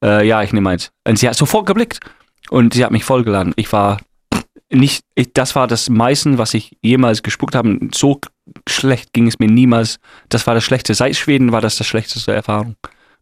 Äh, 0.04 0.28
ja, 0.28 0.44
ich 0.44 0.54
nehme 0.54 0.70
eins. 0.70 0.92
Und 1.08 1.20
sie 1.20 1.28
hat 1.28 1.36
sofort 1.36 1.66
geblickt. 1.66 2.00
Und 2.50 2.74
sie 2.74 2.84
hat 2.84 2.92
mich 2.92 3.04
vollgeladen. 3.04 3.54
Ich 3.56 3.72
war 3.72 4.00
nicht, 4.72 5.04
ich, 5.16 5.34
das 5.34 5.56
war 5.56 5.68
das 5.68 5.90
meiste, 5.90 6.38
was 6.38 6.54
ich 6.54 6.78
jemals 6.82 7.24
gespuckt 7.24 7.56
habe. 7.56 7.80
So 7.94 8.20
schlecht 8.68 9.14
ging 9.14 9.28
es 9.28 9.40
mir 9.40 9.50
niemals. 9.50 10.00
Das 10.30 10.46
war 10.48 10.54
das 10.54 10.64
Schlechteste. 10.64 10.96
Seit 11.04 11.16
Schweden 11.16 11.52
war 11.52 11.62
das 11.62 11.78
das 11.78 11.88
schlechteste 11.88 12.34
Erfahrung 12.34 12.76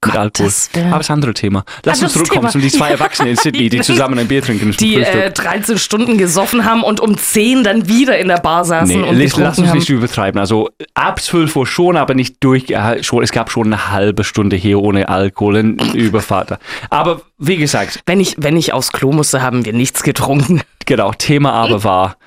mit 0.05 0.15
Alkohol. 0.15 0.51
Aber 0.89 0.97
das 0.97 1.09
anderes 1.09 1.35
Thema. 1.35 1.63
Lass 1.85 2.01
uns 2.01 2.13
zurückkommen 2.13 2.49
zu 2.49 2.59
die 2.59 2.69
zwei 2.69 2.89
Erwachsenen 2.91 3.31
in 3.31 3.35
Sydney, 3.37 3.69
die 3.69 3.81
zusammen 3.81 4.19
ein 4.19 4.27
Bier 4.27 4.41
trinken. 4.41 4.71
die 4.71 4.95
äh, 4.95 5.05
Frühstück. 5.05 5.35
13 5.35 5.77
Stunden 5.77 6.17
gesoffen 6.17 6.65
haben 6.65 6.83
und 6.83 6.99
um 6.99 7.17
10 7.17 7.63
dann 7.63 7.87
wieder 7.87 8.17
in 8.17 8.27
der 8.27 8.37
Bar 8.37 8.65
saßen 8.65 9.01
Nee, 9.01 9.07
und 9.07 9.17
lass, 9.19 9.37
lass 9.37 9.59
uns 9.59 9.69
haben. 9.69 9.77
nicht 9.77 9.89
übertreiben. 9.89 10.39
Also 10.39 10.69
ab 10.93 11.21
12 11.21 11.55
Uhr 11.55 11.67
schon, 11.67 11.97
aber 11.97 12.13
nicht 12.13 12.37
durch. 12.43 12.69
Äh, 12.69 13.03
schon, 13.03 13.23
es 13.23 13.31
gab 13.31 13.51
schon 13.51 13.67
eine 13.67 13.91
halbe 13.91 14.23
Stunde 14.23 14.55
hier 14.55 14.79
ohne 14.79 15.09
Alkohol 15.09 15.57
in 15.57 15.77
Überfahrt. 15.93 16.57
Aber 16.89 17.21
wie 17.37 17.57
gesagt, 17.57 18.01
Wenn 18.05 18.19
ich, 18.19 18.35
wenn 18.37 18.57
ich 18.57 18.73
aufs 18.73 18.91
Klo 18.91 19.11
musste, 19.11 19.41
haben 19.41 19.65
wir 19.65 19.73
nichts 19.73 20.03
getrunken. 20.03 20.61
genau, 20.85 21.11
Thema 21.13 21.53
aber 21.53 21.83
war, 21.83 22.17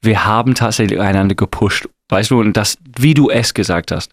wir 0.00 0.24
haben 0.24 0.54
tatsächlich 0.54 1.00
einander 1.00 1.34
gepusht. 1.34 1.88
Weißt 2.08 2.30
du, 2.30 2.40
und 2.40 2.56
das, 2.56 2.78
wie 2.98 3.14
du 3.14 3.28
es 3.30 3.52
gesagt 3.52 3.90
hast. 3.92 4.12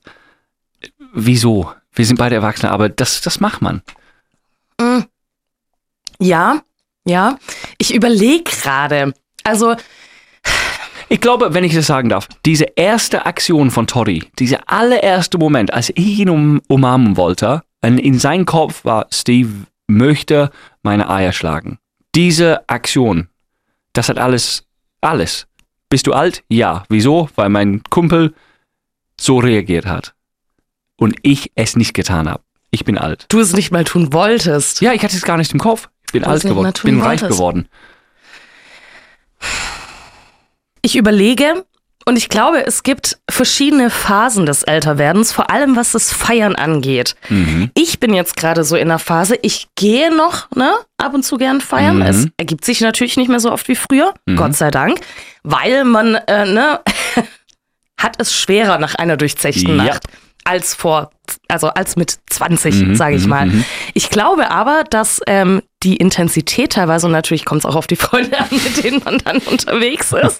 Wieso? 1.13 1.71
Wir 1.95 2.05
sind 2.05 2.17
beide 2.17 2.35
Erwachsene, 2.35 2.71
aber 2.71 2.89
das, 2.89 3.21
das 3.21 3.39
macht 3.39 3.61
man. 3.61 3.81
Ja, 6.19 6.61
ja. 7.05 7.37
Ich 7.77 7.93
überlege 7.93 8.43
gerade. 8.43 9.13
Also, 9.43 9.75
Ich 11.07 11.21
glaube, 11.21 11.53
wenn 11.53 11.63
ich 11.63 11.75
das 11.75 11.85
sagen 11.85 12.09
darf, 12.09 12.27
diese 12.45 12.65
erste 12.75 13.25
Aktion 13.27 13.69
von 13.69 13.85
Tori, 13.85 14.23
dieser 14.39 14.69
allererste 14.69 15.37
Moment, 15.37 15.71
als 15.71 15.89
ich 15.89 16.19
ihn 16.19 16.29
um, 16.29 16.61
umarmen 16.67 17.15
wollte, 17.15 17.61
in 17.83 18.17
seinem 18.17 18.45
Kopf 18.45 18.83
war, 18.85 19.05
Steve 19.11 19.67
möchte 19.87 20.49
meine 20.81 21.07
Eier 21.09 21.31
schlagen. 21.31 21.77
Diese 22.15 22.67
Aktion, 22.67 23.29
das 23.93 24.09
hat 24.09 24.17
alles, 24.17 24.65
alles. 25.01 25.45
Bist 25.89 26.07
du 26.07 26.13
alt? 26.13 26.43
Ja. 26.49 26.83
Wieso? 26.89 27.29
Weil 27.35 27.49
mein 27.49 27.83
Kumpel 27.83 28.33
so 29.21 29.37
reagiert 29.37 29.85
hat. 29.85 30.14
Und 30.97 31.15
ich 31.23 31.51
es 31.55 31.75
nicht 31.75 31.93
getan 31.93 32.29
habe. 32.29 32.41
Ich 32.71 32.83
bin 32.85 32.97
alt. 32.97 33.25
du 33.29 33.39
es 33.39 33.53
nicht 33.53 33.71
mal 33.71 33.83
tun 33.83 34.11
wolltest. 34.13 34.81
Ja, 34.81 34.93
ich 34.93 35.03
hatte 35.03 35.15
es 35.15 35.21
gar 35.23 35.37
nicht 35.37 35.53
im 35.53 35.59
Kopf. 35.59 35.89
Ich 36.07 36.13
bin 36.13 36.23
Du 36.23 36.29
alt 36.29 36.43
geworden. 36.43 36.71
Ich 36.75 36.83
bin 36.83 36.99
reich 37.01 37.21
wolltest. 37.21 37.31
geworden. 37.39 37.67
Ich 40.81 40.95
überlege 40.95 41.65
und 42.05 42.17
ich 42.17 42.29
glaube, 42.29 42.65
es 42.65 42.83
gibt 42.83 43.17
verschiedene 43.29 43.89
Phasen 43.89 44.45
des 44.45 44.61
Älterwerdens, 44.63 45.31
vor 45.31 45.49
allem 45.49 45.75
was 45.75 45.93
das 45.93 46.13
Feiern 46.13 46.55
angeht. 46.55 47.15
Mhm. 47.29 47.71
Ich 47.73 47.99
bin 47.99 48.13
jetzt 48.13 48.35
gerade 48.37 48.63
so 48.63 48.75
in 48.75 48.89
der 48.89 48.99
Phase, 48.99 49.35
ich 49.41 49.67
gehe 49.75 50.15
noch 50.15 50.49
ne, 50.51 50.71
ab 50.97 51.13
und 51.15 51.23
zu 51.23 51.37
gern 51.37 51.61
feiern. 51.61 51.97
Mhm. 51.97 52.01
Es 52.03 52.27
ergibt 52.37 52.63
sich 52.63 52.81
natürlich 52.81 53.17
nicht 53.17 53.29
mehr 53.29 53.39
so 53.39 53.51
oft 53.51 53.67
wie 53.67 53.75
früher, 53.75 54.13
Gott 54.35 54.55
sei 54.55 54.69
Dank, 54.69 54.99
weil 55.43 55.83
man 55.83 56.15
äh, 56.15 56.45
ne, 56.45 56.79
hat 57.97 58.15
es 58.19 58.35
schwerer 58.35 58.77
nach 58.77 58.93
einer 58.95 59.17
durchzechten 59.17 59.77
Ja. 59.77 59.83
Nacht 59.85 60.03
als 60.45 60.73
vor, 60.75 61.09
also 61.49 61.67
als 61.69 61.95
mit 61.97 62.17
20, 62.29 62.75
Mhm, 62.75 62.95
sage 62.95 63.15
ich 63.17 63.23
mhm, 63.23 63.29
mal. 63.29 63.45
mhm. 63.47 63.65
Ich 63.93 64.09
glaube 64.09 64.51
aber, 64.51 64.83
dass 64.89 65.19
ähm, 65.27 65.61
die 65.83 65.97
Intensität 65.97 66.73
teilweise, 66.73 67.07
und 67.07 67.11
natürlich 67.11 67.43
kommt 67.45 67.59
es 67.61 67.65
auch 67.65 67.75
auf 67.75 67.87
die 67.87 67.95
Freunde 67.95 68.39
an, 68.39 68.47
mit 68.51 68.83
denen 68.83 69.01
man 69.03 69.17
dann 69.19 69.37
unterwegs 69.45 70.11
ist. 70.13 70.39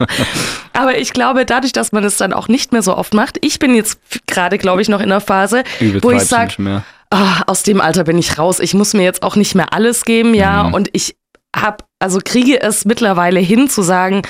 aber 0.73 0.97
ich 0.97 1.11
glaube, 1.11 1.45
dadurch, 1.45 1.73
dass 1.73 1.91
man 1.91 2.03
es 2.03 2.17
dann 2.17 2.33
auch 2.33 2.47
nicht 2.47 2.71
mehr 2.71 2.81
so 2.81 2.95
oft 2.95 3.13
macht, 3.13 3.37
ich 3.41 3.59
bin 3.59 3.75
jetzt 3.75 3.99
gerade, 4.27 4.57
glaube 4.57 4.81
ich, 4.81 4.89
noch 4.89 5.01
in 5.01 5.09
der 5.09 5.21
Phase, 5.21 5.63
wo 6.01 6.11
ich 6.11 6.23
sage, 6.23 6.61
mehr. 6.61 6.83
ah, 7.09 7.41
aus 7.47 7.63
dem 7.63 7.81
Alter 7.81 8.03
bin 8.05 8.17
ich 8.17 8.37
raus. 8.37 8.59
Ich 8.59 8.73
muss 8.73 8.93
mir 8.93 9.03
jetzt 9.03 9.23
auch 9.23 9.35
nicht 9.35 9.55
mehr 9.55 9.73
alles 9.73 10.05
geben, 10.05 10.33
ja. 10.33 10.63
Mhm. 10.63 10.73
Und 10.73 10.89
ich 10.93 11.15
hab, 11.55 11.85
also 11.99 12.19
kriege 12.23 12.61
es 12.61 12.85
mittlerweile 12.85 13.39
hin 13.39 13.69
zu 13.69 13.81
sagen, 13.81 14.21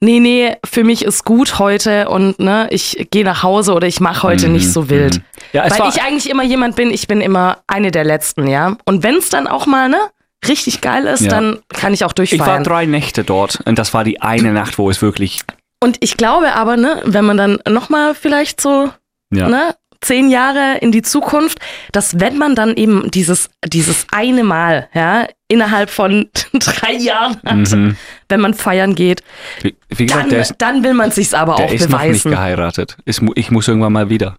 nee, 0.00 0.20
nee, 0.20 0.56
für 0.64 0.84
mich 0.84 1.04
ist 1.04 1.24
gut 1.24 1.58
heute 1.58 2.08
und 2.08 2.38
ne, 2.38 2.68
ich 2.70 3.08
gehe 3.10 3.24
nach 3.24 3.42
Hause 3.42 3.72
oder 3.74 3.86
ich 3.86 4.00
mache 4.00 4.22
heute 4.22 4.46
Mhm, 4.46 4.52
nicht 4.52 4.72
so 4.72 4.88
wild. 4.90 5.16
mhm. 5.16 5.22
Ja, 5.52 5.70
Weil 5.70 5.88
ich 5.88 6.02
eigentlich 6.02 6.28
immer 6.30 6.42
jemand 6.44 6.76
bin, 6.76 6.90
ich 6.90 7.06
bin 7.08 7.20
immer 7.20 7.58
eine 7.66 7.90
der 7.90 8.04
Letzten, 8.04 8.46
ja. 8.46 8.76
Und 8.84 9.02
wenn 9.02 9.16
es 9.16 9.28
dann 9.30 9.46
auch 9.46 9.66
mal, 9.66 9.88
ne, 9.88 9.98
richtig 10.46 10.80
geil 10.80 11.04
ist, 11.06 11.22
Ja. 11.22 11.30
dann 11.30 11.58
kann 11.68 11.92
ich 11.94 12.04
auch 12.04 12.12
Ich 12.20 12.38
war 12.38 12.62
drei 12.62 12.86
Nächte 12.86 13.24
dort 13.24 13.60
und 13.64 13.78
das 13.78 13.92
war 13.94 14.04
die 14.04 14.20
eine 14.22 14.52
Nacht, 14.52 14.78
wo 14.78 14.88
es 14.90 15.02
wirklich. 15.02 15.40
und 15.82 15.96
ich 16.00 16.16
glaube 16.16 16.54
aber, 16.54 16.76
ne, 16.76 17.02
wenn 17.04 17.24
man 17.24 17.36
dann 17.36 17.58
nochmal 17.68 18.14
vielleicht 18.14 18.60
so 18.60 18.90
Ja. 19.34 19.48
ne, 19.48 19.74
zehn 20.00 20.30
Jahre 20.30 20.78
in 20.80 20.92
die 20.92 21.02
Zukunft, 21.02 21.58
dass 21.90 22.20
wenn 22.20 22.38
man 22.38 22.54
dann 22.54 22.76
eben 22.76 23.10
dieses, 23.10 23.50
dieses 23.66 24.06
eine 24.12 24.44
Mal, 24.44 24.88
ja, 24.94 25.26
innerhalb 25.48 25.90
von 25.90 26.28
drei 26.52 26.92
Jahren 26.92 27.40
hat, 27.44 27.72
Mhm 27.76 27.96
wenn 28.28 28.40
man 28.40 28.54
feiern 28.54 28.94
geht. 28.94 29.22
Wie, 29.62 29.76
wie 29.88 30.06
gesagt, 30.06 30.32
dann, 30.32 30.40
ist, 30.40 30.54
dann, 30.58 30.84
will 30.84 30.94
man 30.94 31.10
sich's 31.10 31.34
aber 31.34 31.54
auch 31.54 31.66
beweisen. 31.66 31.92
Ich 31.92 32.00
bin 32.00 32.12
nicht 32.12 32.24
geheiratet. 32.24 32.96
Ich 33.04 33.50
muss 33.50 33.68
irgendwann 33.68 33.92
mal 33.92 34.10
wieder. 34.10 34.36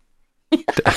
Ja. 0.54 0.60